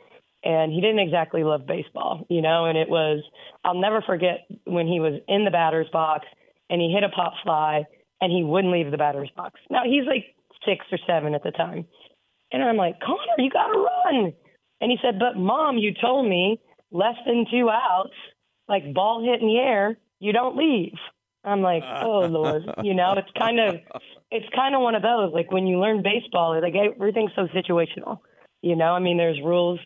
and 0.44 0.72
he 0.72 0.82
didn't 0.82 1.00
exactly 1.00 1.44
love 1.44 1.66
baseball, 1.66 2.26
you 2.30 2.42
know. 2.42 2.66
And 2.66 2.78
it 2.78 2.90
was 2.90 3.24
I'll 3.64 3.80
never 3.80 4.02
forget 4.02 4.48
when 4.66 4.88
he 4.88 5.00
was 5.00 5.20
in 5.28 5.46
the 5.46 5.52
batter's 5.52 5.90
box 5.92 6.26
and 6.70 6.82
he 6.82 6.92
hit 6.92 7.04
a 7.04 7.10
pop 7.10 7.34
fly 7.44 7.84
and 8.22 8.32
he 8.32 8.44
wouldn't 8.44 8.74
leave 8.74 8.92
the 8.92 8.98
batter's 8.98 9.30
box. 9.36 9.60
Now 9.70 9.84
he's 9.86 10.06
like 10.06 10.26
six 10.66 10.86
or 10.92 10.98
seven 11.08 11.36
at 11.36 11.44
the 11.44 11.52
time. 11.52 11.86
And 12.52 12.64
I'm 12.64 12.78
like, 12.78 13.00
Connor, 13.00 13.20
you 13.38 13.50
got 13.50 13.68
to 13.68 13.78
run. 13.78 14.34
And 14.80 14.92
he 14.92 14.98
said, 15.02 15.20
But 15.20 15.38
mom, 15.38 15.78
you 15.78 15.94
told 16.00 16.28
me 16.28 16.60
less 16.92 17.16
than 17.26 17.46
two 17.52 17.70
outs, 17.70 18.14
like 18.68 18.94
ball 18.94 19.24
hit 19.24 19.42
in 19.42 19.48
the 19.48 19.58
air, 19.58 19.98
you 20.20 20.34
don't 20.34 20.58
leave. 20.58 20.94
I'm 21.44 21.62
like, 21.62 21.84
oh 21.84 22.28
Lord, 22.30 22.64
you 22.84 22.94
know, 22.94 23.14
it's 23.18 23.32
kind 23.38 23.60
of, 23.60 23.76
it's 24.32 24.48
kind 24.54 24.76
of 24.76 24.82
one 24.82 24.96
of 24.96 25.02
those. 25.02 25.32
Like 25.34 25.52
when 25.52 25.66
you 25.66 25.80
learn 25.80 26.04
baseball, 26.04 26.60
like 26.62 26.76
everything's 26.76 27.32
so 27.36 27.48
situational. 27.48 28.20
You 28.62 28.76
know, 28.76 28.92
I 28.92 29.00
mean, 29.00 29.18
there's 29.18 29.40
rules, 29.44 29.80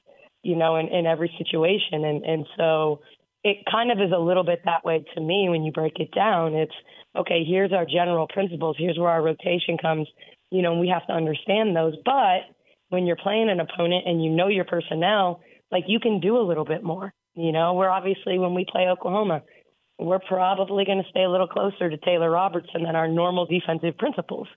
you 0.44 0.56
know, 0.56 0.78
in, 0.78 0.88
in 0.88 1.06
every 1.06 1.32
situation, 1.38 2.04
and 2.06 2.24
and 2.24 2.46
so 2.58 3.02
it 3.44 3.58
kind 3.70 3.92
of 3.92 4.00
is 4.00 4.12
a 4.16 4.20
little 4.20 4.44
bit 4.44 4.62
that 4.66 4.86
way 4.86 5.04
to 5.14 5.22
me 5.22 5.48
when 5.50 5.64
you 5.64 5.72
break 5.72 6.00
it 6.00 6.12
down. 6.14 6.54
It's 6.54 6.74
okay. 7.16 7.44
Here's 7.44 7.74
our 7.74 7.86
general 7.86 8.28
principles. 8.28 8.76
Here's 8.80 8.98
where 8.98 9.10
our 9.10 9.22
rotation 9.22 9.78
comes. 9.80 10.08
You 10.52 10.62
know, 10.62 10.80
we 10.80 10.88
have 10.90 11.06
to 11.08 11.14
understand 11.14 11.76
those. 11.76 11.96
But 12.06 12.50
when 12.90 13.06
you're 13.06 13.18
playing 13.18 13.50
an 13.50 13.60
opponent 13.60 14.04
and 14.06 14.24
you 14.24 14.32
know 14.32 14.48
your 14.48 14.66
personnel, 14.66 15.42
like 15.72 15.86
you 15.88 16.00
can 16.00 16.20
do 16.20 16.38
a 16.38 16.46
little 16.46 16.66
bit 16.66 16.84
more. 16.84 17.14
You 17.36 17.52
know, 17.52 17.74
we're 17.74 17.90
obviously 17.90 18.38
when 18.38 18.54
we 18.54 18.66
play 18.70 18.88
Oklahoma, 18.88 19.44
we're 19.98 20.20
probably 20.20 20.84
going 20.86 21.02
to 21.02 21.10
stay 21.10 21.24
a 21.24 21.30
little 21.30 21.48
closer 21.48 21.90
to 21.90 21.98
Taylor 21.98 22.30
Robertson 22.30 22.84
than 22.84 22.96
our 22.96 23.08
normal 23.08 23.46
defensive 23.46 23.98
principles. 23.98 24.48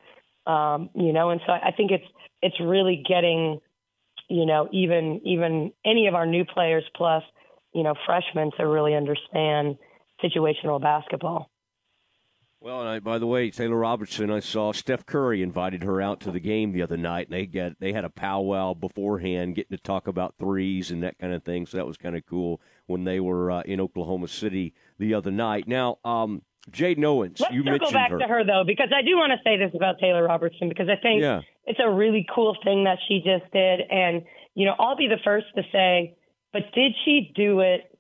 Um, 0.47 0.91
you 0.95 1.13
know, 1.13 1.31
and 1.31 1.41
so 1.47 1.53
I 1.53 1.71
think 1.77 1.91
it's 1.91 2.05
it's 2.43 2.61
really 2.61 3.03
getting, 3.09 3.61
you 4.29 4.47
know, 4.47 4.69
even 4.73 5.21
even 5.25 5.73
any 5.85 6.07
of 6.07 6.15
our 6.15 6.27
new 6.27 6.45
players 6.45 6.85
plus, 6.97 7.23
you 7.73 7.83
know, 7.83 7.95
freshmen 8.07 8.51
to 8.59 8.67
really 8.67 8.95
understand 8.95 9.77
situational 10.23 10.81
basketball. 10.81 11.51
Well, 12.65 12.81
and 12.81 12.89
I, 12.89 12.99
by 12.99 13.19
the 13.19 13.27
way, 13.27 13.51
Taylor 13.51 13.77
Robertson, 13.77 14.31
I 14.31 14.41
saw 14.41 14.73
Steph 14.73 15.05
Curry 15.05 15.43
invited 15.43 15.83
her 15.83 16.01
out 16.01 16.21
to 16.21 16.31
the 16.31 16.41
game 16.41 16.73
the 16.73 16.81
other 16.81 16.97
night, 16.97 17.27
and 17.27 17.37
they 17.37 17.45
get 17.45 17.79
they 17.79 17.93
had 17.93 18.07
a 18.07 18.09
powwow 18.09 18.73
beforehand, 18.73 19.55
getting 19.57 19.77
to 19.77 19.83
talk 19.83 20.09
about 20.09 20.37
threes 20.39 20.91
and 20.91 21.03
that 21.03 21.19
kind 21.19 21.35
of 21.35 21.43
thing. 21.43 21.67
So 21.67 21.77
that 21.77 21.87
was 21.87 21.99
kind 21.99 22.17
of 22.17 22.25
cool 22.25 22.63
when 22.87 23.05
they 23.05 23.21
were 23.21 23.51
uh, 23.51 23.61
in 23.67 23.83
Oklahoma 23.83 24.29
City 24.29 24.73
the 24.99 25.13
other 25.13 25.31
night. 25.31 25.69
Now, 25.69 25.99
um, 26.07 26.41
Jaden 26.71 27.05
Owens, 27.05 27.39
Let's 27.39 27.53
you 27.53 27.65
mentioned 27.65 27.93
back 27.93 28.11
her. 28.11 28.19
to 28.19 28.27
her 28.27 28.45
though, 28.47 28.65
because 28.67 28.89
I 28.97 29.03
do 29.03 29.15
want 29.19 29.33
to 29.33 29.39
say 29.45 29.59
this 29.59 29.73
about 29.75 29.99
Taylor 29.99 30.25
Robertson 30.25 30.71
because 30.71 30.89
I 30.89 30.97
think 30.97 31.21
Yeah. 31.21 31.43
it's 31.67 31.81
a 31.85 31.91
really 31.91 32.27
cool 32.35 32.57
thing 32.65 32.85
that 32.85 32.97
she 33.07 33.19
just 33.19 33.53
did, 33.53 33.81
and 33.91 34.23
you 34.55 34.65
know, 34.65 34.75
I'll 34.79 34.97
be 34.97 35.09
the 35.09 35.21
first 35.23 35.49
to 35.57 35.65
say, 35.71 36.17
but 36.51 36.63
did 36.75 36.95
she 37.05 37.31
do 37.37 37.61
it? 37.61 37.94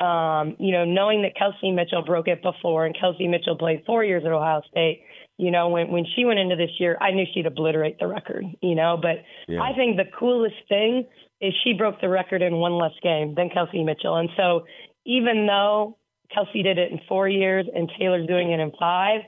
Um, 0.00 0.56
you 0.58 0.72
know, 0.72 0.84
knowing 0.84 1.22
that 1.22 1.36
Kelsey 1.36 1.70
Mitchell 1.72 2.02
broke 2.02 2.26
it 2.28 2.42
before, 2.42 2.86
and 2.86 2.96
Kelsey 2.98 3.28
Mitchell 3.28 3.56
played 3.56 3.82
four 3.86 4.02
years 4.02 4.24
at 4.24 4.32
Ohio 4.32 4.62
State. 4.70 5.02
You 5.36 5.50
know, 5.50 5.68
when 5.68 5.90
when 5.90 6.04
she 6.16 6.24
went 6.24 6.38
into 6.38 6.56
this 6.56 6.70
year, 6.78 6.96
I 7.00 7.10
knew 7.10 7.24
she'd 7.34 7.46
obliterate 7.46 7.98
the 7.98 8.06
record. 8.06 8.44
You 8.62 8.74
know, 8.74 8.98
but 9.00 9.24
Yeah. 9.46 9.60
I 9.60 9.74
think 9.74 9.96
the 9.96 10.10
coolest 10.18 10.56
thing 10.68 11.06
is 11.40 11.52
she 11.64 11.74
broke 11.74 12.00
the 12.00 12.08
record 12.08 12.42
in 12.42 12.56
one 12.56 12.76
less 12.78 12.92
game 13.02 13.34
than 13.34 13.50
Kelsey 13.50 13.82
Mitchell, 13.84 14.16
and 14.16 14.30
so 14.36 14.64
even 15.04 15.46
though 15.46 15.96
Kelsey 16.32 16.62
did 16.62 16.78
it 16.78 16.92
in 16.92 17.00
four 17.08 17.28
years 17.28 17.66
and 17.74 17.90
Taylor's 17.98 18.26
doing 18.26 18.52
it 18.52 18.60
in 18.60 18.72
five, 18.78 19.22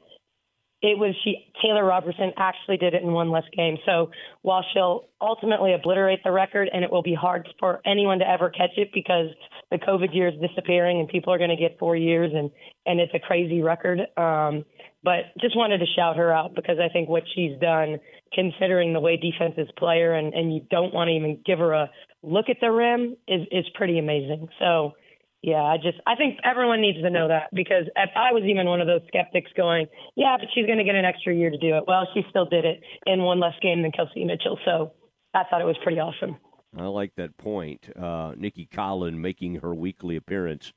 it 0.82 0.98
was 0.98 1.14
she 1.22 1.46
Taylor 1.62 1.84
Robertson 1.84 2.32
actually 2.36 2.76
did 2.76 2.92
it 2.92 3.02
in 3.02 3.12
one 3.12 3.30
less 3.30 3.44
game. 3.56 3.76
So 3.86 4.10
while 4.42 4.64
she'll 4.72 5.04
ultimately 5.20 5.72
obliterate 5.74 6.24
the 6.24 6.32
record 6.32 6.68
and 6.72 6.84
it 6.84 6.90
will 6.90 7.04
be 7.04 7.14
hard 7.14 7.48
for 7.60 7.80
anyone 7.86 8.18
to 8.18 8.28
ever 8.28 8.50
catch 8.50 8.76
it 8.76 8.90
because 8.92 9.28
the 9.70 9.78
COVID 9.78 10.12
year 10.12 10.28
is 10.28 10.34
disappearing 10.40 10.98
and 10.98 11.08
people 11.08 11.32
are 11.32 11.38
going 11.38 11.50
to 11.50 11.56
get 11.56 11.78
four 11.78 11.94
years 11.94 12.32
and 12.34 12.50
and 12.84 12.98
it's 13.00 13.14
a 13.14 13.20
crazy 13.20 13.62
record. 13.62 14.00
Um, 14.16 14.64
but 15.04 15.32
just 15.40 15.56
wanted 15.56 15.78
to 15.78 15.86
shout 15.96 16.16
her 16.16 16.32
out 16.32 16.54
because 16.56 16.78
I 16.78 16.92
think 16.92 17.08
what 17.08 17.22
she's 17.32 17.58
done, 17.60 18.00
considering 18.34 18.92
the 18.92 19.00
way 19.00 19.16
defenses 19.16 19.72
play 19.78 20.00
her 20.00 20.14
and 20.14 20.34
and 20.34 20.52
you 20.52 20.66
don't 20.68 20.92
want 20.92 21.08
to 21.08 21.12
even 21.12 21.40
give 21.46 21.60
her 21.60 21.72
a 21.72 21.90
look 22.24 22.46
at 22.48 22.56
the 22.60 22.72
rim 22.72 23.16
is 23.28 23.46
is 23.52 23.66
pretty 23.74 24.00
amazing. 24.00 24.48
So 24.58 24.94
yeah, 25.42 25.62
I 25.62 25.76
just 25.76 25.98
I 26.06 26.14
think 26.14 26.38
everyone 26.44 26.80
needs 26.80 27.02
to 27.02 27.10
know 27.10 27.26
that 27.28 27.48
because 27.52 27.86
if 27.96 28.10
I 28.14 28.32
was 28.32 28.44
even 28.44 28.66
one 28.66 28.80
of 28.80 28.86
those 28.86 29.02
skeptics 29.08 29.50
going, 29.56 29.86
yeah, 30.14 30.36
but 30.38 30.48
she's 30.54 30.66
going 30.66 30.78
to 30.78 30.84
get 30.84 30.94
an 30.94 31.04
extra 31.04 31.34
year 31.34 31.50
to 31.50 31.58
do 31.58 31.76
it. 31.76 31.84
Well, 31.86 32.06
she 32.14 32.22
still 32.30 32.46
did 32.46 32.64
it 32.64 32.80
in 33.06 33.22
one 33.22 33.40
less 33.40 33.54
game 33.60 33.82
than 33.82 33.90
Kelsey 33.90 34.24
Mitchell, 34.24 34.58
so 34.64 34.92
I 35.34 35.42
thought 35.50 35.60
it 35.60 35.66
was 35.66 35.76
pretty 35.82 35.98
awesome. 35.98 36.36
I 36.78 36.86
like 36.86 37.14
that 37.16 37.36
point. 37.36 37.90
Uh, 37.96 38.32
Nicki 38.36 38.68
Collen 38.72 39.18
making 39.18 39.56
her 39.56 39.74
weekly 39.74 40.16
appearance 40.16 40.72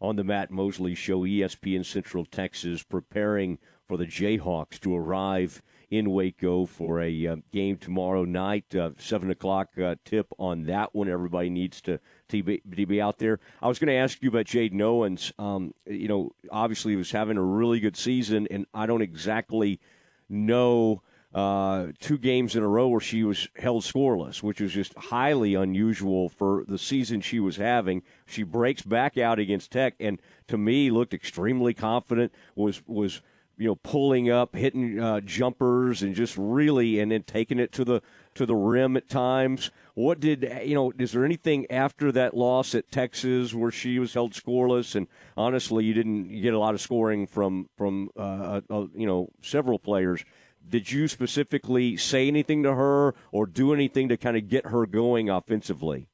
on 0.00 0.16
the 0.16 0.24
Matt 0.24 0.50
Mosley 0.50 0.94
Show, 0.94 1.20
ESPN 1.20 1.84
Central 1.84 2.24
Texas, 2.24 2.82
preparing 2.82 3.58
for 3.86 3.96
the 3.96 4.06
Jayhawks 4.06 4.80
to 4.80 4.96
arrive 4.96 5.62
in 5.90 6.10
Waco 6.10 6.66
for 6.66 7.00
a 7.00 7.26
uh, 7.26 7.36
game 7.52 7.76
tomorrow 7.76 8.24
night, 8.24 8.74
uh, 8.74 8.90
seven 8.98 9.30
o'clock 9.30 9.68
uh, 9.78 9.94
tip 10.04 10.26
on 10.38 10.64
that 10.64 10.94
one. 10.94 11.08
Everybody 11.08 11.50
needs 11.50 11.80
to 11.82 12.00
to 12.28 12.42
be, 12.42 12.62
to 12.76 12.86
be 12.86 13.00
out 13.00 13.18
there. 13.18 13.38
I 13.62 13.68
was 13.68 13.78
going 13.78 13.88
to 13.88 13.94
ask 13.94 14.20
you 14.22 14.28
about 14.28 14.46
Jaden 14.46 14.80
Owens. 14.82 15.32
Um, 15.38 15.74
you 15.86 16.08
know, 16.08 16.32
obviously 16.50 16.92
he 16.92 16.96
was 16.96 17.10
having 17.10 17.36
a 17.36 17.42
really 17.42 17.80
good 17.80 17.96
season, 17.96 18.48
and 18.50 18.66
I 18.74 18.86
don't 18.86 19.02
exactly 19.02 19.80
know 20.28 21.02
uh, 21.36 21.88
two 22.00 22.16
games 22.16 22.56
in 22.56 22.62
a 22.62 22.68
row 22.68 22.88
where 22.88 23.00
she 23.00 23.22
was 23.22 23.46
held 23.56 23.82
scoreless, 23.82 24.42
which 24.42 24.60
was 24.60 24.72
just 24.72 24.94
highly 24.96 25.54
unusual 25.54 26.30
for 26.30 26.64
the 26.66 26.78
season 26.78 27.20
she 27.20 27.38
was 27.38 27.56
having. 27.56 28.02
She 28.24 28.42
breaks 28.42 28.82
back 28.82 29.18
out 29.18 29.38
against 29.38 29.70
Tech, 29.70 29.94
and 30.00 30.20
to 30.48 30.56
me 30.56 30.90
looked 30.90 31.12
extremely 31.12 31.74
confident. 31.74 32.32
Was 32.54 32.82
was 32.86 33.20
you 33.56 33.66
know 33.66 33.76
pulling 33.76 34.30
up, 34.30 34.54
hitting 34.54 35.00
uh, 35.00 35.20
jumpers, 35.20 36.02
and 36.02 36.14
just 36.14 36.36
really, 36.36 37.00
and 37.00 37.12
then 37.12 37.22
taking 37.22 37.58
it 37.58 37.72
to 37.72 37.84
the 37.84 38.02
to 38.34 38.46
the 38.46 38.54
rim 38.54 38.96
at 38.96 39.08
times. 39.08 39.70
What 39.94 40.20
did 40.20 40.50
you 40.64 40.74
know? 40.74 40.92
Is 40.98 41.12
there 41.12 41.24
anything 41.24 41.70
after 41.70 42.12
that 42.12 42.36
loss 42.36 42.74
at 42.74 42.90
Texas 42.90 43.54
where 43.54 43.70
she 43.70 43.98
was 43.98 44.14
held 44.14 44.32
scoreless? 44.32 44.94
And 44.94 45.06
honestly, 45.36 45.84
you 45.84 45.94
didn't 45.94 46.40
get 46.40 46.54
a 46.54 46.58
lot 46.58 46.74
of 46.74 46.80
scoring 46.80 47.26
from 47.26 47.68
from 47.76 48.10
uh, 48.16 48.60
uh, 48.70 48.86
you 48.94 49.06
know 49.06 49.30
several 49.42 49.78
players 49.78 50.24
did 50.68 50.90
you 50.90 51.08
specifically 51.08 51.96
say 51.96 52.26
anything 52.28 52.62
to 52.62 52.74
her 52.74 53.14
or 53.32 53.46
do 53.46 53.72
anything 53.72 54.08
to 54.08 54.16
kind 54.16 54.36
of 54.36 54.48
get 54.48 54.66
her 54.66 54.86
going 54.86 55.30
offensively? 55.30 56.08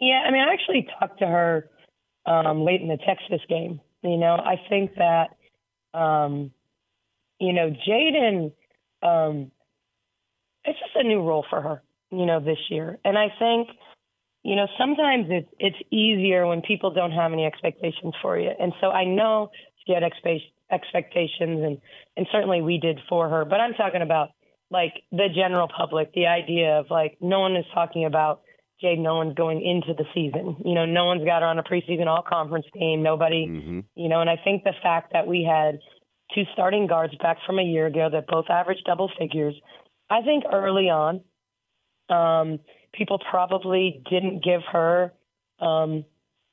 Yeah, 0.00 0.22
I 0.26 0.30
mean, 0.30 0.42
I 0.42 0.52
actually 0.52 0.88
talked 0.98 1.18
to 1.20 1.26
her 1.26 1.70
um, 2.26 2.62
late 2.62 2.80
in 2.80 2.88
the 2.88 2.98
Texas 2.98 3.40
game. 3.48 3.80
You 4.02 4.16
know, 4.16 4.34
I 4.34 4.56
think 4.68 4.94
that, 4.96 5.35
um, 5.96 6.50
you 7.40 7.52
know, 7.52 7.70
Jaden, 7.70 8.52
um, 9.02 9.50
it's 10.64 10.78
just 10.78 10.96
a 10.96 11.04
new 11.04 11.22
role 11.22 11.44
for 11.48 11.60
her, 11.60 11.82
you 12.10 12.26
know, 12.26 12.40
this 12.40 12.58
year. 12.70 12.98
And 13.04 13.16
I 13.18 13.28
think, 13.38 13.68
you 14.42 14.56
know, 14.56 14.66
sometimes 14.78 15.26
it's 15.30 15.48
it's 15.58 15.76
easier 15.90 16.46
when 16.46 16.62
people 16.62 16.92
don't 16.92 17.12
have 17.12 17.32
any 17.32 17.44
expectations 17.46 18.14
for 18.22 18.38
you. 18.38 18.50
And 18.58 18.72
so 18.80 18.90
I 18.90 19.04
know 19.04 19.50
she 19.84 19.92
had 19.92 20.02
expe- 20.02 20.50
expectations, 20.70 21.62
and 21.64 21.78
and 22.16 22.26
certainly 22.32 22.62
we 22.62 22.78
did 22.78 22.98
for 23.08 23.28
her. 23.28 23.44
But 23.44 23.60
I'm 23.60 23.74
talking 23.74 24.02
about 24.02 24.30
like 24.70 24.94
the 25.12 25.28
general 25.34 25.68
public, 25.68 26.12
the 26.14 26.26
idea 26.26 26.78
of 26.80 26.86
like 26.90 27.18
no 27.20 27.40
one 27.40 27.56
is 27.56 27.64
talking 27.74 28.04
about 28.04 28.42
Jade. 28.80 28.98
No 28.98 29.16
one's 29.16 29.34
going 29.34 29.62
into 29.62 29.94
the 29.94 30.04
season. 30.14 30.56
You 30.64 30.74
know, 30.74 30.84
no 30.86 31.06
one's 31.06 31.24
got 31.24 31.42
her 31.42 31.48
on 31.48 31.58
a 31.58 31.62
preseason 31.62 32.06
all 32.06 32.22
conference 32.22 32.66
team. 32.74 33.02
Nobody, 33.02 33.46
Mm-hmm. 33.46 33.80
you 33.94 34.08
know. 34.08 34.20
And 34.20 34.30
I 34.30 34.36
think 34.42 34.64
the 34.64 34.74
fact 34.82 35.12
that 35.12 35.26
we 35.26 35.42
had 35.44 35.78
two 36.34 36.42
starting 36.52 36.86
guards 36.86 37.14
back 37.22 37.38
from 37.46 37.58
a 37.58 37.62
year 37.62 37.86
ago 37.86 38.08
that 38.10 38.26
both 38.26 38.46
averaged 38.50 38.84
double 38.84 39.10
figures, 39.18 39.54
I 40.10 40.22
think 40.22 40.44
early 40.52 40.90
on, 40.90 41.20
um, 42.08 42.60
people 42.92 43.18
probably 43.30 44.02
didn't 44.10 44.42
give 44.44 44.60
her 44.72 45.12
um, 45.60 46.04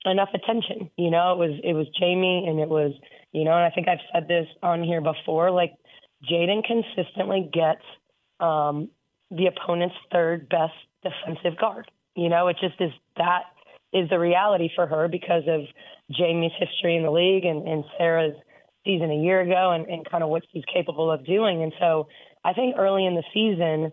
enough 0.06 0.30
attention. 0.34 0.90
You 0.98 1.12
know, 1.12 1.34
it 1.34 1.38
was 1.38 1.60
it 1.64 1.74
was 1.74 1.88
Jamie 2.00 2.46
and 2.48 2.60
it 2.60 2.70
was 2.70 2.94
you 3.32 3.44
know, 3.44 3.52
and 3.52 3.66
I 3.66 3.70
think 3.72 3.88
I've 3.88 4.00
said 4.14 4.28
this 4.28 4.48
on 4.62 4.84
here 4.84 5.02
before. 5.02 5.52
Like 5.52 5.74
Jaden 6.30 6.64
consistently 6.64 7.50
gets 7.52 7.82
um, 8.40 8.90
the 9.32 9.48
opponent's 9.48 9.96
third 10.12 10.48
best 10.50 10.74
defensive 11.04 11.60
guard. 11.60 11.90
You 12.16 12.30
know, 12.30 12.48
it 12.48 12.58
just 12.62 12.80
is 12.80 12.92
that 13.18 13.44
is 13.92 14.10
the 14.10 14.20
reality 14.20 14.70
for 14.76 14.88
her 14.88 15.08
because 15.08 15.44
of 15.48 15.62
Jamie's 16.12 16.52
history 16.58 16.96
in 16.96 17.04
the 17.04 17.12
league 17.12 17.46
and, 17.46 17.68
and 17.68 17.84
Sarah's 17.98 18.36
season 18.84 19.12
a 19.12 19.16
year 19.16 19.42
ago 19.42 19.72
and, 19.72 19.86
and 19.88 20.10
kind 20.10 20.24
of 20.24 20.30
what 20.30 20.44
she's 20.52 20.64
capable 20.72 21.12
of 21.12 21.26
doing. 21.26 21.64
And 21.64 21.74
so 21.80 22.08
I 22.44 22.54
think 22.54 22.76
early 22.78 23.06
in 23.06 23.16
the 23.16 23.24
season, 23.34 23.92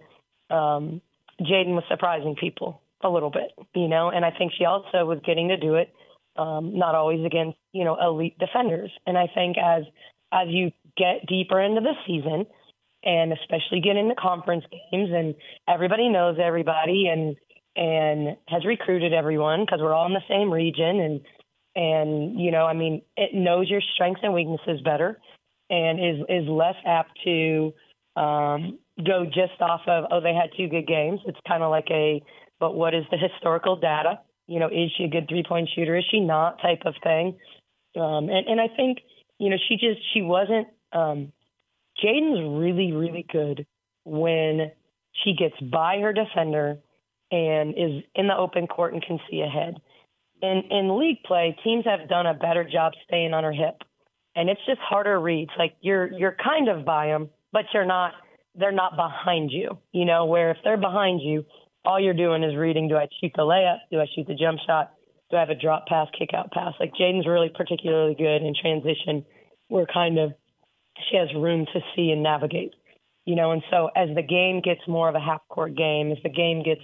um, 0.51 1.01
Jaden 1.41 1.75
was 1.75 1.85
surprising 1.89 2.35
people 2.35 2.83
a 3.03 3.09
little 3.09 3.31
bit, 3.31 3.53
you 3.75 3.89
know, 3.89 4.11
and 4.11 4.25
I 4.25 4.31
think 4.31 4.53
she 4.59 4.65
also 4.65 5.05
was 5.05 5.21
getting 5.25 5.49
to 5.49 5.57
do 5.57 5.77
it, 5.77 5.93
um, 6.37 6.77
not 6.77 6.95
always 6.95 7.25
against, 7.25 7.59
you 7.73 7.85
know, 7.85 7.97
elite 8.01 8.39
defenders. 8.39 8.91
And 9.07 9.17
I 9.17 9.27
think 9.33 9.57
as 9.57 9.85
as 10.33 10.49
you 10.49 10.71
get 10.97 11.27
deeper 11.27 11.61
into 11.61 11.81
the 11.81 11.95
season 12.07 12.47
and 13.03 13.33
especially 13.33 13.81
get 13.81 13.97
into 13.97 14.15
conference 14.15 14.65
games 14.71 15.11
and 15.13 15.35
everybody 15.69 16.09
knows 16.09 16.37
everybody 16.43 17.09
and 17.09 17.37
and 17.77 18.37
has 18.49 18.65
recruited 18.65 19.13
everyone 19.13 19.65
because 19.65 19.81
we're 19.81 19.95
all 19.95 20.07
in 20.07 20.13
the 20.13 20.21
same 20.29 20.53
region 20.53 21.01
and 21.01 21.21
and 21.77 22.41
you 22.41 22.51
know, 22.51 22.67
I 22.67 22.73
mean, 22.75 23.03
it 23.17 23.33
knows 23.33 23.71
your 23.71 23.81
strengths 23.95 24.21
and 24.25 24.35
weaknesses 24.35 24.81
better. 24.83 25.19
and 25.71 26.01
is 26.01 26.27
is 26.29 26.49
less 26.49 26.75
apt 26.85 27.19
to 27.25 27.73
um, 28.17 28.79
go 29.07 29.25
just 29.25 29.61
off 29.61 29.83
of 29.87 30.05
oh 30.11 30.21
they 30.21 30.35
had 30.35 30.51
two 30.57 30.69
good 30.69 30.87
games. 30.87 31.21
It's 31.27 31.39
kind 31.47 31.63
of 31.63 31.71
like 31.71 31.87
a 31.91 32.23
but 32.59 32.75
what 32.75 32.95
is 32.95 33.05
the 33.11 33.17
historical 33.17 33.77
data? 33.77 34.21
You 34.47 34.59
know, 34.59 34.67
is 34.67 34.91
she 34.97 35.05
a 35.05 35.09
good 35.09 35.29
three 35.29 35.45
point 35.49 35.69
shooter? 35.75 35.97
Is 35.97 36.05
she 36.11 36.21
not? 36.21 36.61
Type 36.61 36.83
of 36.85 36.95
thing. 37.03 37.39
Um, 37.97 38.29
and 38.29 38.47
and 38.49 38.61
I 38.61 38.69
think 38.69 38.99
you 39.39 39.49
know 39.49 39.57
she 39.69 39.77
just 39.77 40.01
she 40.13 40.23
wasn't. 40.23 40.69
Um, 40.93 41.33
Jaden's 42.03 42.61
really 42.61 42.93
really 42.93 43.25
good 43.33 43.67
when 44.05 44.73
she 45.25 45.35
gets 45.35 45.59
by 45.61 45.99
her 46.01 46.13
defender 46.13 46.79
and 47.31 47.71
is 47.71 48.03
in 48.15 48.27
the 48.27 48.37
open 48.37 48.67
court 48.67 48.93
and 48.93 49.03
can 49.03 49.19
see 49.31 49.41
ahead. 49.41 49.77
In 50.43 50.63
in 50.71 50.99
league 50.99 51.23
play, 51.25 51.57
teams 51.63 51.85
have 51.85 52.09
done 52.09 52.27
a 52.27 52.35
better 52.35 52.65
job 52.65 52.93
staying 53.07 53.35
on 53.35 53.45
her 53.45 53.53
hip, 53.53 53.83
and 54.35 54.49
it's 54.49 54.61
just 54.67 54.81
harder 54.81 55.19
reads. 55.21 55.51
Like 55.59 55.75
you're 55.81 56.11
you're 56.13 56.37
kind 56.43 56.69
of 56.69 56.85
by 56.85 57.07
them, 57.09 57.31
but 57.53 57.65
you're 57.73 57.87
not. 57.87 58.15
They're 58.55 58.73
not 58.73 58.97
behind 58.97 59.53
you. 59.53 59.79
You 59.93 60.05
know, 60.05 60.27
where 60.27 60.51
if 60.51 60.57
they're 60.65 60.77
behind 60.77 61.21
you, 61.23 61.45
all 61.85 62.01
you're 62.01 62.15
doing 62.15 62.43
is 62.43 62.57
reading. 62.57 62.89
Do 62.89 62.97
I 62.97 63.07
shoot 63.21 63.33
the 63.37 63.43
layup? 63.43 63.79
Do 63.91 64.01
I 64.01 64.07
shoot 64.15 64.27
the 64.27 64.35
jump 64.35 64.59
shot? 64.67 64.93
Do 65.31 65.37
I 65.37 65.41
have 65.41 65.51
a 65.51 65.55
drop 65.55 65.87
pass, 65.87 66.09
kick 66.19 66.31
out 66.35 66.51
pass? 66.51 66.75
Like 66.81 66.93
Jaden's 66.95 67.27
really 67.27 67.51
particularly 67.55 68.15
good 68.15 68.43
in 68.43 68.55
transition. 68.61 69.25
We're 69.69 69.87
kind 69.87 70.19
of 70.19 70.33
she 71.09 71.17
has 71.17 71.29
room 71.35 71.67
to 71.73 71.81
see 71.95 72.11
and 72.11 72.23
navigate. 72.23 72.75
You 73.25 73.37
know, 73.37 73.53
and 73.53 73.63
so 73.71 73.91
as 73.95 74.09
the 74.15 74.23
game 74.23 74.61
gets 74.61 74.81
more 74.89 75.09
of 75.09 75.15
a 75.15 75.21
half 75.21 75.43
court 75.49 75.77
game, 75.77 76.11
as 76.11 76.19
the 76.23 76.31
game 76.31 76.63
gets 76.65 76.81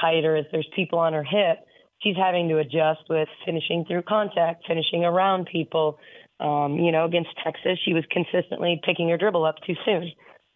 tighter, 0.00 0.36
as 0.36 0.46
there's 0.52 0.68
people 0.74 0.98
on 0.98 1.12
her 1.12 1.24
hip, 1.24 1.66
she's 2.02 2.16
having 2.16 2.48
to 2.48 2.58
adjust 2.58 3.00
with 3.08 3.28
finishing 3.44 3.84
through 3.86 4.02
contact, 4.02 4.64
finishing 4.66 5.04
around 5.04 5.48
people. 5.50 5.98
Um, 6.40 6.76
you 6.76 6.92
know, 6.92 7.04
against 7.04 7.30
Texas, 7.42 7.78
she 7.84 7.94
was 7.94 8.04
consistently 8.10 8.80
picking 8.84 9.08
her 9.08 9.16
dribble 9.16 9.44
up 9.44 9.56
too 9.66 9.74
soon. 9.84 10.10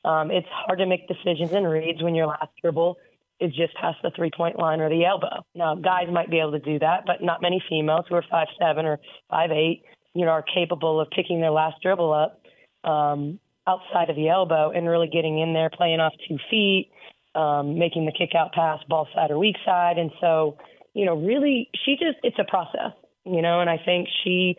Um, 0.05 0.31
it's 0.31 0.49
hard 0.51 0.79
to 0.79 0.87
make 0.87 1.09
decisions 1.09 1.53
and 1.53 1.69
reads 1.69 2.03
when 2.03 2.15
your 2.15 2.27
last 2.27 2.51
dribble 2.61 2.99
is 3.41 3.55
just 3.55 3.75
past 3.75 3.99
the 4.03 4.11
three 4.17 4.31
point 4.37 4.59
line 4.59 4.81
or 4.81 4.89
the 4.89 5.05
elbow. 5.05 5.45
Now, 5.55 5.75
guys 5.75 6.09
might 6.11 6.31
be 6.31 6.41
able 6.41 6.53
to 6.53 6.59
do 6.59 6.79
that, 6.81 7.05
but 7.07 7.23
not 7.23 7.41
many 7.43 7.63
females 7.69 8.05
who 8.09 8.17
are 8.17 8.25
five 8.31 8.49
seven 8.59 8.85
or 8.85 8.99
five 9.31 9.51
eight, 9.51 9.83
you 10.15 10.25
know, 10.25 10.33
are 10.33 10.43
capable 10.43 11.01
of 11.01 11.09
picking 11.11 11.41
their 11.41 11.51
last 11.51 11.77
dribble 11.83 12.13
up 12.13 12.43
um, 12.89 13.39
outside 13.67 14.11
of 14.11 14.17
the 14.17 14.29
elbow 14.29 14.71
and 14.71 14.89
really 14.89 15.09
getting 15.09 15.39
in 15.39 15.53
there, 15.53 15.71
playing 15.71 16.01
off 16.01 16.13
two 16.29 16.39
feet, 16.51 16.91
um, 17.39 17.79
making 17.79 18.05
the 18.05 18.13
kick 18.13 18.35
out 18.35 18.53
pass, 18.53 18.81
ball 18.89 19.07
side 19.15 19.31
or 19.31 19.39
weak 19.39 19.57
side. 19.65 19.97
And 19.97 20.11
so, 20.21 20.59
you 20.95 21.05
know, 21.07 21.15
really, 21.15 21.71
she 21.85 21.93
just, 21.93 22.19
it's 22.25 22.39
a 22.39 22.51
process, 22.51 22.93
you 23.25 23.43
know, 23.43 23.61
and 23.61 23.71
I 23.71 23.79
think 23.85 24.09
she, 24.25 24.57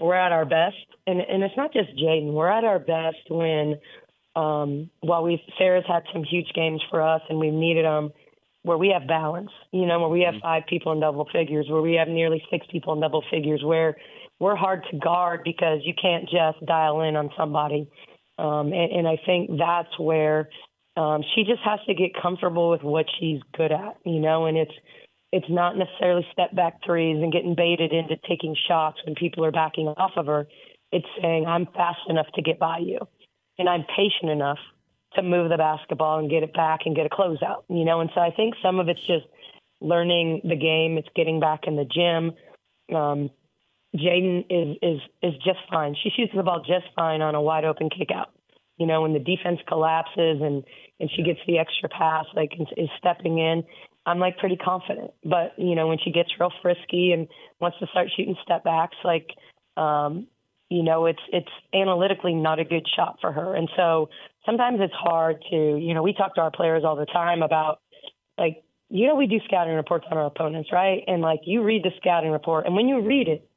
we're 0.00 0.14
at 0.14 0.32
our 0.32 0.46
best. 0.46 0.86
And, 1.06 1.20
and 1.20 1.42
it's 1.42 1.56
not 1.56 1.72
just 1.72 1.90
Jaden, 1.90 2.32
we're 2.32 2.50
at 2.50 2.64
our 2.64 2.78
best 2.78 3.24
when, 3.28 3.78
um, 4.34 4.88
while 5.00 5.22
we've, 5.22 5.44
Sarah's 5.58 5.84
had 5.86 6.04
some 6.12 6.24
huge 6.24 6.50
games 6.54 6.80
for 6.90 7.02
us 7.02 7.20
and 7.28 7.38
we've 7.38 7.52
needed 7.52 7.84
them, 7.84 8.12
where 8.62 8.78
we 8.78 8.94
have 8.96 9.06
balance, 9.06 9.50
you 9.72 9.84
know, 9.84 10.00
where 10.00 10.08
we 10.08 10.22
have 10.22 10.34
mm-hmm. 10.34 10.42
five 10.42 10.62
people 10.68 10.92
in 10.92 11.00
double 11.00 11.28
figures, 11.32 11.66
where 11.68 11.82
we 11.82 11.94
have 11.94 12.08
nearly 12.08 12.42
six 12.50 12.66
people 12.70 12.94
in 12.94 13.00
double 13.00 13.24
figures, 13.30 13.60
where 13.62 13.96
we're 14.38 14.56
hard 14.56 14.84
to 14.90 14.96
guard 14.96 15.40
because 15.44 15.80
you 15.84 15.92
can't 16.00 16.24
just 16.24 16.64
dial 16.64 17.02
in 17.02 17.16
on 17.16 17.28
somebody. 17.36 17.90
Um, 18.38 18.72
and, 18.72 18.90
and 18.92 19.06
I 19.08 19.18
think 19.26 19.50
that's 19.58 19.98
where 19.98 20.48
um, 20.96 21.22
she 21.34 21.44
just 21.44 21.62
has 21.64 21.80
to 21.86 21.94
get 21.94 22.10
comfortable 22.20 22.70
with 22.70 22.82
what 22.82 23.06
she's 23.18 23.40
good 23.56 23.72
at, 23.72 23.96
you 24.04 24.20
know, 24.20 24.46
and 24.46 24.56
it's 24.56 24.74
it's 25.32 25.48
not 25.48 25.78
necessarily 25.78 26.26
step 26.30 26.54
back 26.54 26.84
threes 26.84 27.16
and 27.22 27.32
getting 27.32 27.54
baited 27.54 27.92
into 27.92 28.16
taking 28.28 28.54
shots 28.68 28.98
when 29.06 29.14
people 29.14 29.44
are 29.46 29.50
backing 29.50 29.88
off 29.88 30.12
of 30.16 30.26
her. 30.26 30.46
It's 30.90 31.06
saying 31.22 31.46
I'm 31.46 31.66
fast 31.74 32.00
enough 32.08 32.26
to 32.34 32.42
get 32.42 32.58
by 32.58 32.78
you, 32.78 32.98
and 33.58 33.68
I'm 33.68 33.84
patient 33.96 34.30
enough 34.30 34.58
to 35.14 35.22
move 35.22 35.48
the 35.50 35.56
basketball 35.56 36.18
and 36.18 36.28
get 36.28 36.42
it 36.42 36.52
back 36.52 36.80
and 36.84 36.94
get 36.94 37.06
a 37.06 37.08
closeout, 37.08 37.64
you 37.68 37.84
know. 37.84 38.00
And 38.00 38.10
so 38.14 38.20
I 38.20 38.30
think 38.30 38.54
some 38.62 38.78
of 38.78 38.88
it's 38.88 39.00
just 39.06 39.24
learning 39.80 40.42
the 40.44 40.56
game. 40.56 40.98
It's 40.98 41.08
getting 41.16 41.40
back 41.40 41.66
in 41.66 41.76
the 41.76 41.86
gym. 41.86 42.32
Um, 42.94 43.30
Jaden 43.96 44.44
is 44.50 44.76
is 44.82 45.00
is 45.22 45.34
just 45.42 45.60
fine. 45.70 45.94
She 46.02 46.10
shoots 46.10 46.32
the 46.34 46.42
ball 46.42 46.62
just 46.66 46.86
fine 46.94 47.22
on 47.22 47.34
a 47.34 47.40
wide 47.40 47.64
open 47.64 47.88
kick 47.88 48.10
out. 48.14 48.30
You 48.82 48.88
know, 48.88 49.02
when 49.02 49.12
the 49.12 49.20
defense 49.20 49.60
collapses 49.68 50.42
and 50.42 50.64
and 50.98 51.08
she 51.14 51.22
gets 51.22 51.38
the 51.46 51.58
extra 51.58 51.88
pass, 51.88 52.26
like 52.34 52.50
is 52.76 52.88
stepping 52.98 53.38
in. 53.38 53.62
I'm 54.06 54.18
like 54.18 54.38
pretty 54.38 54.56
confident. 54.56 55.12
But 55.22 55.54
you 55.56 55.76
know, 55.76 55.86
when 55.86 55.98
she 56.02 56.10
gets 56.10 56.30
real 56.40 56.50
frisky 56.62 57.12
and 57.12 57.28
wants 57.60 57.78
to 57.78 57.86
start 57.92 58.08
shooting 58.16 58.34
step 58.42 58.64
backs, 58.64 58.96
like 59.04 59.28
um, 59.76 60.26
you 60.68 60.82
know, 60.82 61.06
it's 61.06 61.22
it's 61.32 61.54
analytically 61.72 62.34
not 62.34 62.58
a 62.58 62.64
good 62.64 62.84
shot 62.96 63.18
for 63.20 63.30
her. 63.30 63.54
And 63.54 63.70
so 63.76 64.10
sometimes 64.44 64.80
it's 64.80 64.94
hard 64.94 65.44
to, 65.50 65.56
you 65.78 65.94
know, 65.94 66.02
we 66.02 66.12
talk 66.12 66.34
to 66.34 66.40
our 66.40 66.50
players 66.50 66.82
all 66.84 66.96
the 66.96 67.06
time 67.06 67.42
about 67.42 67.78
like, 68.36 68.64
you 68.88 69.06
know, 69.06 69.14
we 69.14 69.28
do 69.28 69.38
scouting 69.44 69.74
reports 69.74 70.06
on 70.10 70.18
our 70.18 70.26
opponents, 70.26 70.70
right? 70.72 71.04
And 71.06 71.22
like 71.22 71.42
you 71.44 71.62
read 71.62 71.84
the 71.84 71.92
scouting 71.98 72.32
report, 72.32 72.66
and 72.66 72.74
when 72.74 72.88
you 72.88 73.00
read 73.00 73.28
it, 73.28 73.48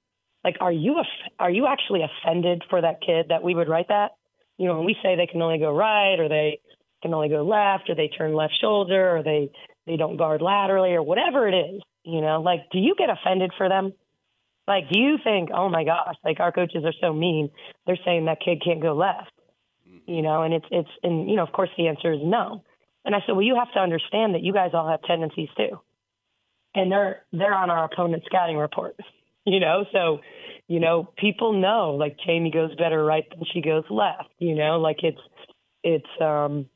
like, 0.43 0.57
are 0.61 0.71
you 0.71 1.01
are 1.39 1.49
you 1.49 1.65
actually 1.65 2.01
offended 2.03 2.63
for 2.69 2.79
that 2.79 3.01
kid 3.01 3.29
that 3.29 3.41
we 3.41 3.55
would 3.55 3.67
write 3.67 3.87
that? 3.87 4.11
You 4.57 4.67
know, 4.67 4.77
when 4.77 4.85
we 4.85 4.95
say 5.03 5.15
they 5.15 5.27
can 5.27 5.41
only 5.41 5.59
go 5.59 5.75
right, 5.75 6.19
or 6.19 6.29
they 6.29 6.59
can 7.01 7.13
only 7.13 7.29
go 7.29 7.43
left, 7.43 7.89
or 7.89 7.95
they 7.95 8.07
turn 8.07 8.33
left 8.33 8.53
shoulder, 8.59 9.17
or 9.17 9.23
they 9.23 9.51
they 9.85 9.97
don't 9.97 10.17
guard 10.17 10.41
laterally, 10.41 10.93
or 10.93 11.03
whatever 11.03 11.47
it 11.47 11.53
is, 11.53 11.81
you 12.03 12.21
know, 12.21 12.41
like, 12.41 12.69
do 12.71 12.79
you 12.79 12.95
get 12.97 13.09
offended 13.09 13.51
for 13.57 13.67
them? 13.67 13.93
Like, 14.67 14.89
do 14.91 14.99
you 14.99 15.17
think, 15.23 15.49
oh 15.53 15.69
my 15.69 15.83
gosh, 15.83 16.15
like 16.23 16.39
our 16.39 16.51
coaches 16.51 16.83
are 16.85 16.93
so 16.99 17.13
mean? 17.13 17.49
They're 17.85 17.99
saying 18.03 18.25
that 18.25 18.39
kid 18.43 18.63
can't 18.63 18.81
go 18.81 18.93
left, 18.93 19.31
mm-hmm. 19.87 20.11
you 20.11 20.21
know, 20.21 20.43
and 20.43 20.53
it's 20.53 20.65
it's 20.71 20.89
and 21.03 21.29
you 21.29 21.35
know, 21.35 21.43
of 21.43 21.51
course, 21.51 21.69
the 21.77 21.87
answer 21.87 22.13
is 22.13 22.19
no. 22.23 22.63
And 23.03 23.13
I 23.13 23.19
said, 23.25 23.33
well, 23.33 23.43
you 23.43 23.55
have 23.55 23.71
to 23.73 23.79
understand 23.79 24.33
that 24.33 24.41
you 24.41 24.53
guys 24.53 24.71
all 24.73 24.89
have 24.89 25.03
tendencies 25.03 25.49
too, 25.55 25.79
and 26.73 26.91
they're 26.91 27.23
they're 27.31 27.53
on 27.53 27.69
our 27.69 27.85
opponent's 27.85 28.25
scouting 28.25 28.57
report. 28.57 28.95
you 29.45 29.59
know, 29.59 29.85
so 29.91 30.19
you 30.67 30.79
know, 30.79 31.09
people 31.17 31.53
know 31.53 31.95
like 31.99 32.17
Jamie 32.25 32.51
goes 32.51 32.75
better 32.75 33.03
right 33.03 33.25
than 33.29 33.43
she 33.53 33.61
goes 33.61 33.83
left, 33.89 34.29
you 34.39 34.55
know, 34.55 34.79
like 34.79 35.03
it's 35.03 35.21
it's 35.83 36.21
um 36.21 36.67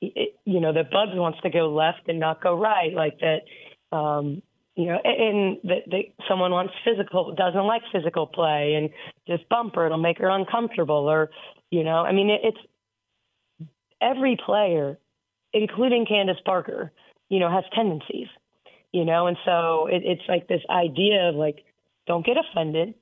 it, 0.00 0.38
you 0.44 0.60
know, 0.60 0.72
that 0.72 0.90
Bugs 0.90 1.12
wants 1.14 1.40
to 1.42 1.50
go 1.50 1.72
left 1.72 2.08
and 2.08 2.20
not 2.20 2.42
go 2.42 2.58
right, 2.58 2.92
like 2.92 3.18
that 3.20 3.96
um 3.96 4.42
you 4.76 4.84
know, 4.84 4.98
and 5.02 5.56
that 5.64 6.04
someone 6.28 6.50
wants 6.50 6.74
physical, 6.84 7.34
doesn't 7.34 7.64
like 7.64 7.80
physical 7.90 8.26
play, 8.26 8.74
and 8.74 8.90
just 9.26 9.48
bump 9.48 9.74
her, 9.74 9.86
it'll 9.86 9.96
make 9.96 10.18
her 10.18 10.28
uncomfortable, 10.28 11.08
or, 11.08 11.30
you 11.70 11.82
know, 11.82 12.00
I 12.00 12.12
mean, 12.12 12.28
it, 12.28 12.42
it's 12.44 12.58
every 14.02 14.36
player, 14.44 14.98
including 15.54 16.04
Candace 16.04 16.36
Parker, 16.44 16.92
you 17.30 17.40
know, 17.40 17.50
has 17.50 17.64
tendencies, 17.74 18.28
you 18.92 19.06
know, 19.06 19.26
and 19.26 19.38
so 19.46 19.86
it, 19.86 20.02
it's 20.04 20.28
like 20.28 20.46
this 20.46 20.60
idea 20.68 21.30
of 21.30 21.36
like 21.36 21.64
don't 22.06 22.24
get 22.24 22.36
offended, 22.36 22.94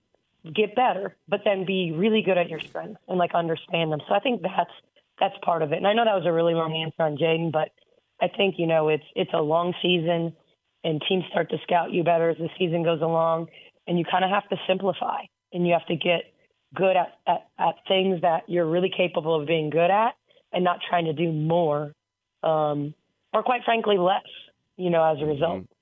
get 0.53 0.75
better, 0.75 1.17
but 1.29 1.41
then 1.45 1.65
be 1.65 1.93
really 1.93 2.23
good 2.23 2.39
at 2.39 2.49
your 2.49 2.61
strengths 2.61 3.01
and 3.09 3.19
like 3.19 3.35
understand 3.35 3.93
them. 3.93 4.01
So 4.09 4.15
I 4.15 4.21
think 4.21 4.43
that's 4.43 4.71
that's 5.21 5.35
part 5.43 5.63
of 5.63 5.73
it. 5.73 5.77
And 5.77 5.87
I 5.87 5.93
know 5.93 6.05
that 6.05 6.15
was 6.15 6.27
a 6.27 6.33
really 6.33 6.55
long 6.55 6.75
answer 6.75 7.03
on 7.03 7.17
Jaden, 7.17 7.53
but 7.53 7.71
I 8.21 8.29
think 8.29 8.57
you 8.59 8.67
know 8.67 8.89
it's 8.89 9.05
it's 9.15 9.33
a 9.33 9.41
long 9.41 9.75
season, 9.81 10.35
and 10.83 11.03
teams 11.09 11.25
start 11.31 11.51
to 11.51 11.59
scout 11.63 11.93
you 11.93 12.05
better 12.05 12.31
as 12.31 12.37
the 12.39 12.49
season 12.59 12.83
goes 12.83 13.01
along, 13.01 13.49
and 13.87 13.99
you 13.99 14.05
kind 14.05 14.25
of 14.25 14.31
have 14.31 14.49
to 14.51 14.57
simplify 14.67 15.23
and 15.53 15.67
you 15.67 15.73
have 15.73 15.87
to 15.87 15.97
get 15.97 16.33
good 16.75 16.97
at, 16.97 17.19
at 17.27 17.47
at 17.59 17.75
things 17.89 18.21
that 18.23 18.43
you're 18.49 18.67
really 18.67 18.91
capable 18.95 19.41
of 19.41 19.47
being 19.47 19.71
good 19.71 19.91
at, 19.91 20.15
and 20.53 20.65
not 20.65 20.81
trying 20.89 21.07
to 21.07 21.13
do 21.13 21.33
more, 21.33 21.93
um, 22.43 22.95
or 23.33 23.43
quite 23.43 23.63
frankly 23.65 23.97
less. 23.99 24.23
You 24.77 24.91
know, 24.91 25.05
as 25.05 25.23
a 25.23 25.25
result. 25.25 25.63
Mm-hmm. 25.63 25.74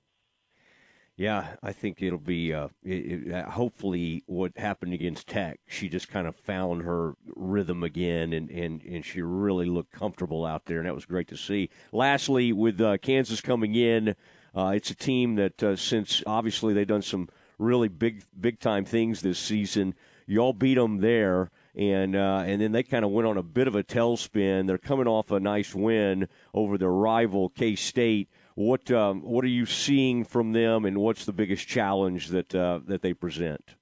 Yeah, 1.22 1.54
I 1.62 1.70
think 1.70 2.02
it'll 2.02 2.18
be 2.18 2.52
uh, 2.52 2.66
it, 2.82 3.28
it, 3.28 3.44
hopefully 3.44 4.24
what 4.26 4.58
happened 4.58 4.92
against 4.92 5.28
Tech. 5.28 5.60
She 5.68 5.88
just 5.88 6.08
kind 6.08 6.26
of 6.26 6.34
found 6.34 6.82
her 6.82 7.14
rhythm 7.36 7.84
again, 7.84 8.32
and, 8.32 8.50
and, 8.50 8.82
and 8.82 9.04
she 9.04 9.22
really 9.22 9.66
looked 9.66 9.92
comfortable 9.92 10.44
out 10.44 10.64
there, 10.64 10.78
and 10.78 10.88
that 10.88 10.96
was 10.96 11.04
great 11.04 11.28
to 11.28 11.36
see. 11.36 11.70
Lastly, 11.92 12.52
with 12.52 12.80
uh, 12.80 12.98
Kansas 12.98 13.40
coming 13.40 13.76
in, 13.76 14.16
uh, 14.52 14.72
it's 14.74 14.90
a 14.90 14.96
team 14.96 15.36
that 15.36 15.62
uh, 15.62 15.76
since 15.76 16.24
obviously 16.26 16.74
they've 16.74 16.88
done 16.88 17.02
some 17.02 17.28
really 17.56 17.86
big 17.86 18.24
big 18.40 18.58
time 18.58 18.84
things 18.84 19.22
this 19.22 19.38
season. 19.38 19.94
Y'all 20.26 20.52
beat 20.52 20.74
them 20.74 20.98
there 20.98 21.52
and 21.74 22.14
uh, 22.16 22.42
and 22.44 22.60
then 22.60 22.72
they 22.72 22.82
kind 22.82 23.04
of 23.04 23.10
went 23.10 23.26
on 23.26 23.38
a 23.38 23.42
bit 23.42 23.66
of 23.66 23.74
a 23.74 23.82
tailspin. 23.82 24.66
They're 24.66 24.78
coming 24.78 25.06
off 25.06 25.30
a 25.30 25.40
nice 25.40 25.74
win 25.74 26.28
over 26.52 26.76
their 26.76 26.90
rival 26.90 27.48
K 27.50 27.76
State. 27.76 28.28
What 28.54 28.90
um, 28.90 29.22
what 29.22 29.44
are 29.44 29.48
you 29.48 29.66
seeing 29.66 30.24
from 30.24 30.52
them, 30.52 30.84
and 30.84 30.98
what's 30.98 31.24
the 31.24 31.32
biggest 31.32 31.66
challenge 31.66 32.28
that 32.28 32.54
uh, 32.54 32.80
that 32.86 33.02
they 33.02 33.14
present? 33.14 33.76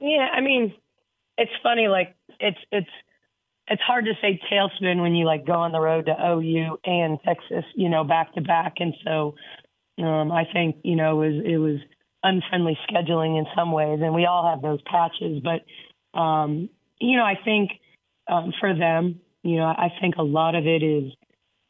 Yeah, 0.00 0.28
I 0.32 0.40
mean, 0.40 0.74
it's 1.38 1.52
funny. 1.62 1.88
Like 1.88 2.14
it's 2.38 2.58
it's 2.70 2.90
it's 3.68 3.82
hard 3.82 4.04
to 4.06 4.12
say 4.20 4.40
tailspin 4.50 5.00
when 5.00 5.14
you 5.14 5.24
like 5.24 5.46
go 5.46 5.54
on 5.54 5.72
the 5.72 5.80
road 5.80 6.06
to 6.06 6.12
OU 6.12 6.78
and 6.84 7.18
Texas, 7.24 7.64
you 7.74 7.88
know, 7.88 8.04
back 8.04 8.34
to 8.34 8.40
back, 8.40 8.74
and 8.78 8.94
so 9.04 9.34
um, 10.02 10.32
I 10.32 10.44
think 10.52 10.76
you 10.82 10.96
know 10.96 11.22
it 11.22 11.28
was 11.28 11.44
it 11.44 11.58
was 11.58 11.78
unfriendly 12.22 12.78
scheduling 12.90 13.38
in 13.38 13.46
some 13.56 13.72
ways, 13.72 14.00
and 14.02 14.14
we 14.14 14.26
all 14.26 14.48
have 14.50 14.62
those 14.62 14.80
patches. 14.82 15.42
But 15.42 16.18
um, 16.18 16.68
you 17.00 17.16
know, 17.16 17.24
I 17.24 17.36
think 17.44 17.70
um, 18.28 18.52
for 18.58 18.74
them. 18.74 19.20
You 19.42 19.56
know, 19.56 19.64
I 19.66 19.88
think 20.00 20.16
a 20.16 20.22
lot 20.22 20.54
of 20.54 20.66
it 20.66 20.82
is, 20.82 21.12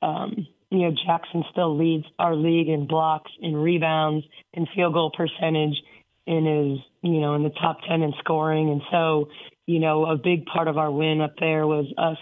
um, 0.03 0.46
you 0.70 0.78
know, 0.78 0.94
Jackson 1.04 1.44
still 1.50 1.76
leads 1.76 2.06
our 2.18 2.35
league 2.35 2.68
in 2.68 2.87
blocks, 2.87 3.30
in 3.40 3.56
rebounds, 3.56 4.24
in 4.52 4.66
field 4.74 4.94
goal 4.94 5.11
percentage, 5.16 5.76
and 6.26 6.46
is, 6.46 6.78
you 7.02 7.20
know, 7.20 7.35
in 7.35 7.42
the 7.42 7.50
top 7.50 7.78
10 7.88 8.02
in 8.02 8.12
scoring. 8.20 8.70
And 8.70 8.83
so, 8.90 9.28
you 9.66 9.80
know, 9.80 10.06
a 10.06 10.16
big 10.16 10.46
part 10.46 10.68
of 10.68 10.78
our 10.78 10.90
win 10.90 11.20
up 11.20 11.35
there 11.40 11.66
was 11.66 11.87
us 11.98 12.18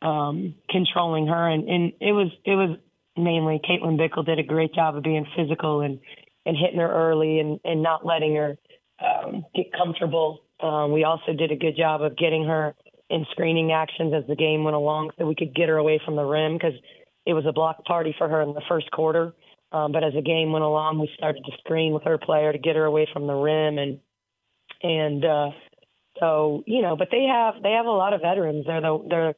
um, 0.00 0.54
controlling 0.70 1.26
her. 1.26 1.48
And, 1.48 1.68
and 1.68 1.92
it 2.00 2.12
was, 2.12 2.30
it 2.46 2.54
was 2.54 2.78
mainly 3.16 3.60
Caitlin 3.62 3.98
Bickle 4.00 4.24
did 4.24 4.38
a 4.38 4.42
great 4.42 4.74
job 4.74 4.96
of 4.96 5.02
being 5.02 5.26
physical 5.36 5.82
and, 5.82 6.00
and 6.46 6.56
hitting 6.56 6.80
her 6.80 6.90
early 6.90 7.40
and, 7.40 7.60
and 7.62 7.82
not 7.82 8.06
letting 8.06 8.34
her 8.36 8.56
um, 9.04 9.44
get 9.54 9.66
comfortable. 9.72 10.40
Um, 10.60 10.92
we 10.92 11.04
also 11.04 11.34
did 11.36 11.52
a 11.52 11.56
good 11.56 11.76
job 11.76 12.00
of 12.00 12.16
getting 12.16 12.46
her 12.46 12.74
in 13.10 13.26
screening 13.32 13.72
actions 13.72 14.14
as 14.14 14.26
the 14.26 14.36
game 14.36 14.64
went 14.64 14.76
along 14.76 15.10
so 15.18 15.26
we 15.26 15.34
could 15.34 15.54
get 15.54 15.68
her 15.68 15.76
away 15.76 16.00
from 16.02 16.16
the 16.16 16.24
rim 16.24 16.54
because 16.54 16.72
it 17.26 17.34
was 17.34 17.44
a 17.46 17.52
block 17.52 17.84
party 17.84 18.14
for 18.18 18.28
her 18.28 18.42
in 18.42 18.54
the 18.54 18.62
first 18.68 18.90
quarter. 18.90 19.32
Um, 19.72 19.92
but 19.92 20.04
as 20.04 20.12
the 20.12 20.22
game 20.22 20.52
went 20.52 20.64
along, 20.64 20.98
we 20.98 21.10
started 21.16 21.44
to 21.44 21.52
screen 21.58 21.94
with 21.94 22.04
her 22.04 22.18
player 22.18 22.52
to 22.52 22.58
get 22.58 22.76
her 22.76 22.84
away 22.84 23.08
from 23.12 23.26
the 23.26 23.34
rim 23.34 23.78
and 23.78 24.00
and 24.82 25.24
uh, 25.24 25.50
so 26.20 26.62
you 26.66 26.82
know, 26.82 26.96
but 26.96 27.08
they 27.10 27.24
have 27.24 27.62
they 27.62 27.72
have 27.72 27.86
a 27.86 27.90
lot 27.90 28.12
of 28.12 28.20
veterans. 28.20 28.66
They're 28.66 28.80
the, 28.80 29.06
they're 29.08 29.34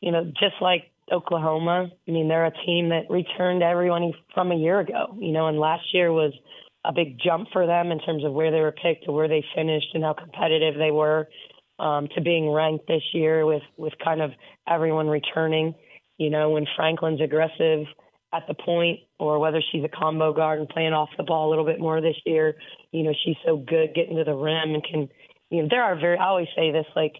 you 0.00 0.12
know 0.12 0.24
just 0.24 0.56
like 0.60 0.90
Oklahoma. 1.12 1.90
I 2.08 2.10
mean, 2.10 2.28
they're 2.28 2.46
a 2.46 2.64
team 2.66 2.88
that 2.88 3.10
returned 3.10 3.62
everyone 3.62 4.12
from 4.34 4.50
a 4.50 4.56
year 4.56 4.80
ago. 4.80 5.16
You 5.18 5.32
know, 5.32 5.46
and 5.48 5.58
last 5.58 5.84
year 5.92 6.12
was 6.12 6.32
a 6.84 6.92
big 6.92 7.18
jump 7.20 7.48
for 7.52 7.66
them 7.66 7.90
in 7.90 8.00
terms 8.00 8.24
of 8.24 8.32
where 8.32 8.50
they 8.50 8.60
were 8.60 8.72
picked 8.72 9.04
to 9.04 9.12
where 9.12 9.28
they 9.28 9.44
finished 9.54 9.88
and 9.94 10.04
how 10.04 10.14
competitive 10.14 10.74
they 10.78 10.90
were 10.90 11.28
um, 11.78 12.08
to 12.14 12.20
being 12.20 12.50
ranked 12.50 12.86
this 12.86 13.02
year 13.12 13.44
with 13.46 13.62
with 13.76 13.92
kind 14.02 14.20
of 14.20 14.30
everyone 14.68 15.08
returning. 15.08 15.74
You 16.18 16.30
know, 16.30 16.50
when 16.50 16.66
Franklin's 16.76 17.20
aggressive 17.20 17.86
at 18.32 18.46
the 18.48 18.54
point, 18.54 19.00
or 19.18 19.38
whether 19.38 19.62
she's 19.72 19.84
a 19.84 19.88
combo 19.88 20.32
guard 20.32 20.58
and 20.58 20.68
playing 20.68 20.92
off 20.92 21.08
the 21.16 21.22
ball 21.22 21.48
a 21.48 21.50
little 21.50 21.64
bit 21.64 21.78
more 21.78 22.00
this 22.00 22.16
year. 22.24 22.56
You 22.90 23.04
know, 23.04 23.12
she's 23.24 23.36
so 23.44 23.56
good 23.56 23.94
getting 23.94 24.16
to 24.16 24.24
the 24.24 24.34
rim 24.34 24.74
and 24.74 24.84
can. 24.84 25.08
You 25.50 25.62
know, 25.62 25.68
there 25.70 25.82
are 25.82 25.98
very. 25.98 26.18
I 26.18 26.26
always 26.26 26.48
say 26.56 26.72
this 26.72 26.86
like 26.94 27.14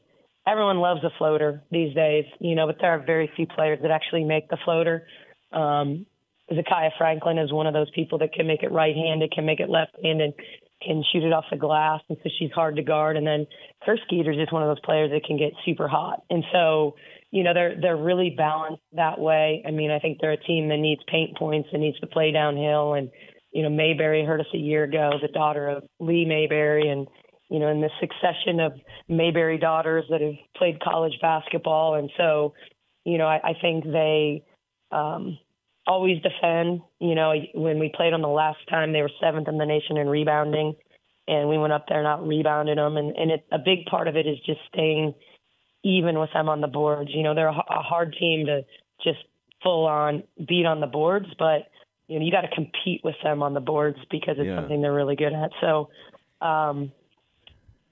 everyone 0.47 0.79
loves 0.79 1.03
a 1.05 1.11
floater 1.17 1.63
these 1.71 1.95
days. 1.95 2.25
You 2.41 2.55
know, 2.55 2.67
but 2.67 2.77
there 2.81 2.91
are 2.91 3.05
very 3.05 3.31
few 3.37 3.47
players 3.47 3.79
that 3.83 3.91
actually 3.91 4.25
make 4.25 4.49
the 4.49 4.59
floater. 4.65 5.07
Um, 5.53 6.07
Zakiyah 6.51 6.91
Franklin 6.99 7.39
is 7.39 7.53
one 7.53 7.67
of 7.67 7.75
those 7.75 7.91
people 7.95 8.19
that 8.19 8.33
can 8.33 8.47
make 8.47 8.63
it 8.63 8.71
right-handed, 8.71 9.33
can 9.33 9.47
make 9.47 9.59
it 9.59 9.69
left-handed, 9.69 10.35
can 10.81 11.03
shoot 11.13 11.25
it 11.25 11.33
off 11.33 11.45
the 11.51 11.57
glass, 11.57 12.01
and 12.09 12.19
so 12.23 12.31
she's 12.39 12.53
hard 12.53 12.77
to 12.77 12.83
guard. 12.83 13.17
And 13.17 13.27
then 13.27 13.47
Kerr 13.85 13.97
Skeeter's 14.07 14.37
just 14.37 14.53
one 14.53 14.63
of 14.63 14.69
those 14.69 14.85
players 14.85 15.11
that 15.11 15.25
can 15.25 15.39
get 15.39 15.53
super 15.65 15.89
hot. 15.89 16.23
And 16.31 16.45
so, 16.53 16.95
you 17.37 17.43
know, 17.43 17.53
they're 17.53 17.79
they're 17.79 17.97
really 17.99 18.31
balanced 18.35 18.83
that 18.95 19.19
way. 19.21 19.63
I 19.69 19.71
mean, 19.71 19.91
I 19.91 19.99
think 19.99 20.21
they're 20.21 20.33
a 20.33 20.43
team 20.43 20.71
that 20.71 20.79
needs 20.79 21.03
paint 21.07 21.37
points 21.37 21.69
and 21.71 21.83
needs 21.83 22.01
to 22.01 22.07
play 22.07 22.33
downhill. 22.33 22.95
And 22.95 23.11
you 23.53 23.63
know, 23.63 23.69
Mayberry 23.69 24.25
hurt 24.25 24.41
us 24.41 24.47
a 24.55 24.59
year 24.59 24.85
ago, 24.85 25.11
the 25.21 25.29
daughter 25.29 25.69
of 25.69 25.83
Lee 26.01 26.25
Mayberry, 26.25 26.89
and 26.89 27.07
you 27.51 27.59
know, 27.59 27.69
in 27.69 27.83
the 27.83 27.91
succession 28.01 28.59
of 28.59 28.73
Mayberry 29.07 29.59
daughters 29.59 30.07
that 30.09 30.23
have 30.23 30.33
played 30.57 30.81
college 30.81 31.13
basketball. 31.21 31.97
And 31.97 32.11
so, 32.17 32.55
you 33.05 33.19
know, 33.19 33.27
I, 33.27 33.51
I 33.51 33.53
think 33.61 33.85
they 33.85 34.43
um, 34.91 35.39
always 35.87 36.17
defend. 36.23 36.81
You 37.01 37.15
know, 37.15 37.35
when 37.53 37.79
we 37.79 37.93
played 37.95 38.15
them 38.15 38.23
the 38.23 38.29
last 38.29 38.61
time, 38.71 38.95
they 38.95 39.03
were 39.03 39.11
seventh 39.21 39.47
in 39.47 39.59
the 39.59 39.67
nation 39.67 39.99
in 39.99 40.09
rebounding, 40.09 40.75
and 41.29 41.51
we 41.51 41.59
went 41.59 41.75
up 41.75 41.85
there 41.87 41.99
and 41.99 42.07
out 42.07 42.27
rebounded 42.27 42.79
them. 42.79 42.97
And, 42.97 43.15
and 43.15 43.31
it, 43.31 43.47
a 43.53 43.59
big 43.59 43.85
part 43.85 44.09
of 44.09 44.17
it 44.17 44.27
is 44.27 44.39
just 44.47 44.61
staying 44.73 45.13
even 45.87 46.19
with 46.19 46.31
them 46.33 46.49
on 46.49 46.61
the 46.61 46.67
boards. 46.67 47.11
You 47.15 47.23
know, 47.23 47.35
they're 47.35 47.49
a, 47.49 47.65
a 47.71 47.83
hard 47.83 48.17
team 48.19 48.47
to 48.47 48.65
just 49.03 49.25
full 49.63 49.87
on 49.87 50.25
beat 50.37 50.67
on 50.67 50.81
the 50.81 50.87
boards, 50.87 51.27
but 51.39 51.71
you 52.09 52.19
know, 52.19 52.25
you 52.25 52.33
got 52.33 52.43
to 52.43 52.55
compete 52.55 53.03
with 53.05 53.15
them 53.23 53.43
on 53.43 53.55
the 53.55 53.61
boards 53.61 53.99
because 54.11 54.37
it's 54.39 54.47
yeah. 54.47 54.57
something 54.57 54.83
they're 54.83 54.93
really 54.93 55.17
good 55.17 55.33
at. 55.33 55.51
So, 55.61 55.89
um, 56.41 56.93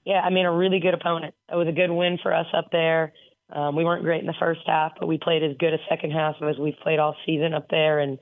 yeah, 0.05 0.21
I 0.21 0.29
mean, 0.29 0.45
a 0.45 0.51
really 0.51 0.79
good 0.79 0.93
opponent. 0.93 1.33
It 1.51 1.55
was 1.55 1.67
a 1.67 1.73
good 1.73 1.89
win 1.89 2.17
for 2.21 2.33
us 2.33 2.45
up 2.53 2.69
there. 2.71 3.13
Um, 3.49 3.75
we 3.75 3.83
weren't 3.83 4.03
great 4.03 4.21
in 4.21 4.27
the 4.27 4.35
first 4.39 4.61
half, 4.65 4.93
but 4.99 5.07
we 5.07 5.17
played 5.17 5.43
as 5.43 5.55
good 5.57 5.73
a 5.73 5.77
second 5.89 6.11
half 6.11 6.35
as 6.41 6.57
we've 6.57 6.77
played 6.81 6.99
all 6.99 7.15
season 7.25 7.53
up 7.53 7.69
there, 7.69 7.99
and 7.99 8.17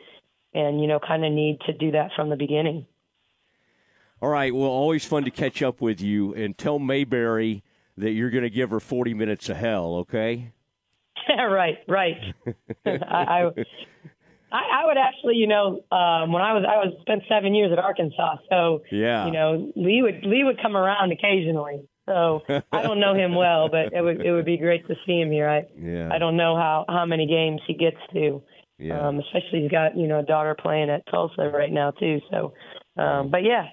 and 0.53 0.81
you 0.81 0.87
know, 0.87 0.99
kind 0.99 1.25
of 1.25 1.31
need 1.31 1.59
to 1.65 1.73
do 1.73 1.91
that 1.91 2.11
from 2.15 2.29
the 2.29 2.35
beginning. 2.35 2.85
All 4.21 4.29
right. 4.29 4.53
Well, 4.53 4.69
always 4.69 5.05
fun 5.05 5.23
to 5.25 5.31
catch 5.31 5.61
up 5.61 5.81
with 5.81 6.01
you, 6.01 6.33
and 6.33 6.57
tell 6.57 6.77
Mayberry 6.79 7.63
that 7.97 8.11
you're 8.11 8.29
going 8.29 8.43
to 8.43 8.49
give 8.49 8.69
her 8.69 8.79
40 8.79 9.13
minutes 9.13 9.49
of 9.49 9.57
hell. 9.57 9.95
Okay. 9.95 10.51
right. 11.37 11.77
Right. 11.87 12.17
I, 12.85 12.91
I 12.91 13.49
I, 14.53 14.85
would 14.85 14.97
actually, 14.97 15.35
you 15.35 15.47
know, 15.47 15.83
um, 15.91 16.31
when 16.31 16.43
I 16.43 16.53
was 16.53 16.63
I 16.67 16.77
was 16.77 16.93
spent 17.01 17.23
seven 17.27 17.55
years 17.55 17.71
at 17.71 17.79
Arkansas, 17.79 18.35
so 18.49 18.83
yeah, 18.91 19.25
you 19.25 19.31
know, 19.31 19.71
Lee 19.75 20.03
would 20.03 20.23
Lee 20.23 20.43
would 20.43 20.61
come 20.61 20.77
around 20.77 21.11
occasionally. 21.11 21.87
So 22.05 22.41
I 22.71 22.81
don't 22.83 22.99
know 22.99 23.15
him 23.15 23.33
well, 23.33 23.69
but 23.69 23.93
it 23.93 24.01
would 24.01 24.21
it 24.21 24.31
would 24.31 24.45
be 24.45 24.57
great 24.57 24.85
to 24.87 24.95
see 25.05 25.19
him 25.19 25.31
here. 25.31 25.49
I 25.49 25.63
yeah. 25.79 26.09
I 26.11 26.19
don't 26.19 26.37
know 26.37 26.55
how 26.55 26.85
how 26.87 27.05
many 27.05 27.25
games 27.25 27.61
he 27.65 27.73
gets 27.73 27.97
to. 28.13 28.43
Yeah. 28.77 29.07
Um, 29.07 29.19
especially 29.19 29.61
he's 29.61 29.71
got 29.71 29.97
you 29.97 30.07
know 30.07 30.19
a 30.19 30.23
daughter 30.23 30.55
playing 30.59 30.89
at 30.89 31.05
Tulsa 31.09 31.49
right 31.49 31.71
now 31.71 31.91
too. 31.91 32.19
So, 32.29 32.53
um, 33.01 33.31
but 33.31 33.43
yeah, 33.43 33.67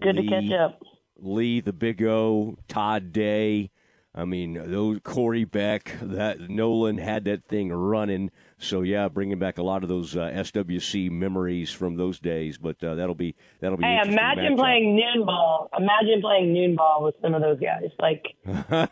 good 0.00 0.16
Lee, 0.16 0.28
to 0.28 0.28
catch 0.28 0.52
up. 0.58 0.82
Lee, 1.22 1.60
the 1.60 1.72
Big 1.72 2.02
O, 2.02 2.56
Todd 2.68 3.12
Day. 3.12 3.70
I 4.14 4.26
mean, 4.26 4.60
those 4.70 5.00
Corey 5.02 5.44
Beck, 5.44 5.96
that 6.02 6.50
Nolan 6.50 6.98
had 6.98 7.24
that 7.24 7.44
thing 7.46 7.72
running. 7.72 8.30
So 8.58 8.82
yeah, 8.82 9.08
bringing 9.08 9.38
back 9.38 9.56
a 9.56 9.62
lot 9.62 9.82
of 9.82 9.88
those 9.88 10.16
uh, 10.16 10.30
SWC 10.34 11.10
memories 11.10 11.70
from 11.72 11.96
those 11.96 12.20
days. 12.20 12.58
But 12.58 12.82
uh, 12.84 12.94
that'll 12.94 13.14
be 13.14 13.34
that'll 13.60 13.78
be. 13.78 13.84
Hey, 13.84 14.00
imagine 14.04 14.56
playing 14.56 14.96
noon 14.96 15.24
ball. 15.24 15.70
Imagine 15.76 16.20
playing 16.20 16.52
noon 16.52 16.76
ball 16.76 17.02
with 17.02 17.14
some 17.22 17.34
of 17.34 17.40
those 17.40 17.58
guys. 17.58 17.90
Like 17.98 18.22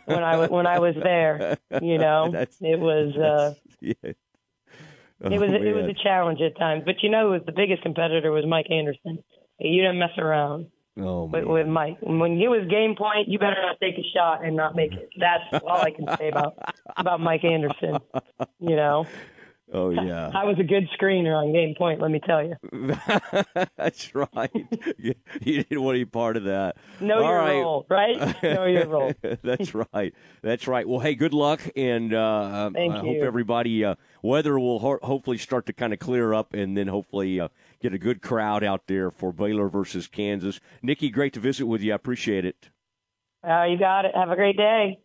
when 0.07 0.25
I 0.25 0.47
when 0.47 0.67
I 0.67 0.79
was 0.79 0.95
there, 1.03 1.59
you 1.83 1.99
know, 1.99 2.33
it 2.35 2.81
was. 2.81 3.15
Uh, 3.15 3.55
yeah. 3.81 3.95
oh, 4.05 5.31
it 5.31 5.39
was 5.39 5.51
man. 5.51 5.67
it 5.67 5.75
was 5.75 5.85
a 5.85 6.03
challenge 6.03 6.41
at 6.41 6.57
times, 6.57 6.85
but 6.87 7.03
you 7.03 7.11
know, 7.11 7.29
was 7.31 7.43
the 7.45 7.53
biggest 7.53 7.83
competitor 7.83 8.33
was 8.33 8.47
Mike 8.47 8.71
Anderson. 8.71 9.23
You 9.59 9.83
didn't 9.83 9.99
mess 9.99 10.17
around. 10.17 10.69
Oh, 11.03 11.25
with, 11.25 11.45
with, 11.45 11.67
Mike. 11.67 11.99
When 12.03 12.33
it 12.33 12.49
was 12.49 12.67
game 12.69 12.95
point, 12.97 13.29
you 13.29 13.39
better 13.39 13.61
not 13.61 13.81
take 13.81 13.99
a 13.99 14.05
shot 14.15 14.45
and 14.45 14.57
not 14.57 14.77
make 14.77 14.93
it. 14.93 15.11
That's 15.19 15.65
all 15.65 15.81
I 15.81 15.91
can 15.91 16.07
say 16.17 16.29
about 16.29 16.57
about 16.97 17.21
Mike 17.21 17.45
Anderson. 17.45 17.99
You 18.61 18.77
know. 18.77 19.07
Oh 19.73 19.91
yeah, 19.91 20.31
I 20.35 20.45
was 20.45 20.57
a 20.59 20.65
good 20.65 20.89
screener 20.99 21.35
on 21.35 21.53
game 21.53 21.75
point. 21.77 22.01
Let 22.01 22.11
me 22.11 22.21
tell 22.25 22.45
you. 22.45 22.57
That's 23.77 24.15
right. 24.15 24.51
you, 24.99 25.15
didn't 25.41 25.83
want 25.83 25.97
any 25.97 26.05
part 26.05 26.37
of 26.37 26.45
that. 26.45 26.77
Know 27.01 27.23
All 27.23 27.23
your 27.23 27.37
right. 27.39 27.61
role, 27.61 27.87
right? 27.89 28.43
know 28.43 28.65
your 28.67 28.89
role. 28.89 29.13
That's 29.43 29.75
right. 29.75 30.15
That's 30.43 30.67
right. 30.67 30.89
Well, 30.89 31.01
hey, 31.01 31.15
good 31.15 31.35
luck, 31.35 31.61
and 31.77 32.13
uh, 32.13 32.71
Thank 32.73 32.93
I 32.93 32.97
you. 33.03 33.03
hope 33.03 33.17
everybody 33.23 33.85
uh, 33.85 33.95
weather 34.23 34.59
will 34.59 34.81
ho- 34.81 34.99
hopefully 35.03 35.39
start 35.39 35.67
to 35.67 35.73
kind 35.73 35.93
of 35.93 35.99
clear 35.99 36.35
up, 36.35 36.53
and 36.53 36.77
then 36.77 36.89
hopefully 36.89 37.39
uh, 37.39 37.49
get 37.81 37.95
a 37.95 37.99
good 37.99 38.23
crowd 38.23 38.65
out 38.65 38.87
there 38.87 39.11
for 39.11 39.33
Baylor 39.33 39.69
versus 39.69 40.09
Kansas. 40.09 40.61
Nicki, 40.83 41.11
great 41.11 41.33
to 41.35 41.41
visit 41.41 41.67
with 41.67 41.81
you. 41.81 41.93
I 41.93 41.97
appreciate 41.97 42.45
it. 42.45 42.71
Uh, 43.47 43.65
you 43.65 43.79
got 43.79 44.05
it. 44.05 44.13
Have 44.15 44.31
a 44.31 44.37
great 44.37 44.57
day. 44.57 44.99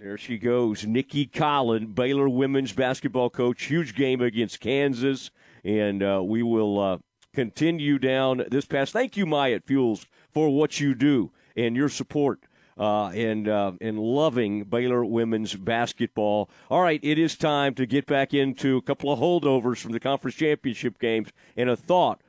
There 0.00 0.16
she 0.16 0.38
goes, 0.38 0.86
Nicki 0.86 1.26
Collen, 1.26 1.94
Baylor 1.94 2.26
women's 2.26 2.72
basketball 2.72 3.28
coach. 3.28 3.64
Huge 3.64 3.94
game 3.94 4.22
against 4.22 4.58
Kansas, 4.58 5.30
and 5.62 6.02
uh, 6.02 6.22
we 6.24 6.42
will 6.42 6.80
uh, 6.80 6.98
continue 7.34 7.98
down 7.98 8.42
this 8.50 8.64
path. 8.64 8.88
Thank 8.88 9.18
you, 9.18 9.26
Myatt 9.26 9.66
Fuels, 9.66 10.06
for 10.30 10.48
what 10.48 10.80
you 10.80 10.94
do 10.94 11.32
and 11.54 11.76
your 11.76 11.90
support. 11.90 12.40
Uh, 12.78 13.10
and 13.10 13.46
uh, 13.46 13.72
and 13.82 13.98
loving 13.98 14.64
Baylor 14.64 15.04
women's 15.04 15.54
basketball. 15.54 16.48
All 16.70 16.80
right, 16.80 17.00
it 17.02 17.18
is 17.18 17.36
time 17.36 17.74
to 17.74 17.84
get 17.84 18.06
back 18.06 18.32
into 18.32 18.78
a 18.78 18.82
couple 18.82 19.12
of 19.12 19.18
holdovers 19.18 19.76
from 19.76 19.92
the 19.92 20.00
conference 20.00 20.36
championship 20.36 20.98
games 20.98 21.28
and 21.58 21.68
a 21.68 21.76
thought 21.76 22.22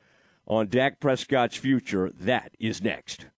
on 0.46 0.68
Dak 0.68 1.00
Prescott's 1.00 1.56
future. 1.56 2.10
That 2.10 2.54
is 2.60 2.82
next. 2.82 3.28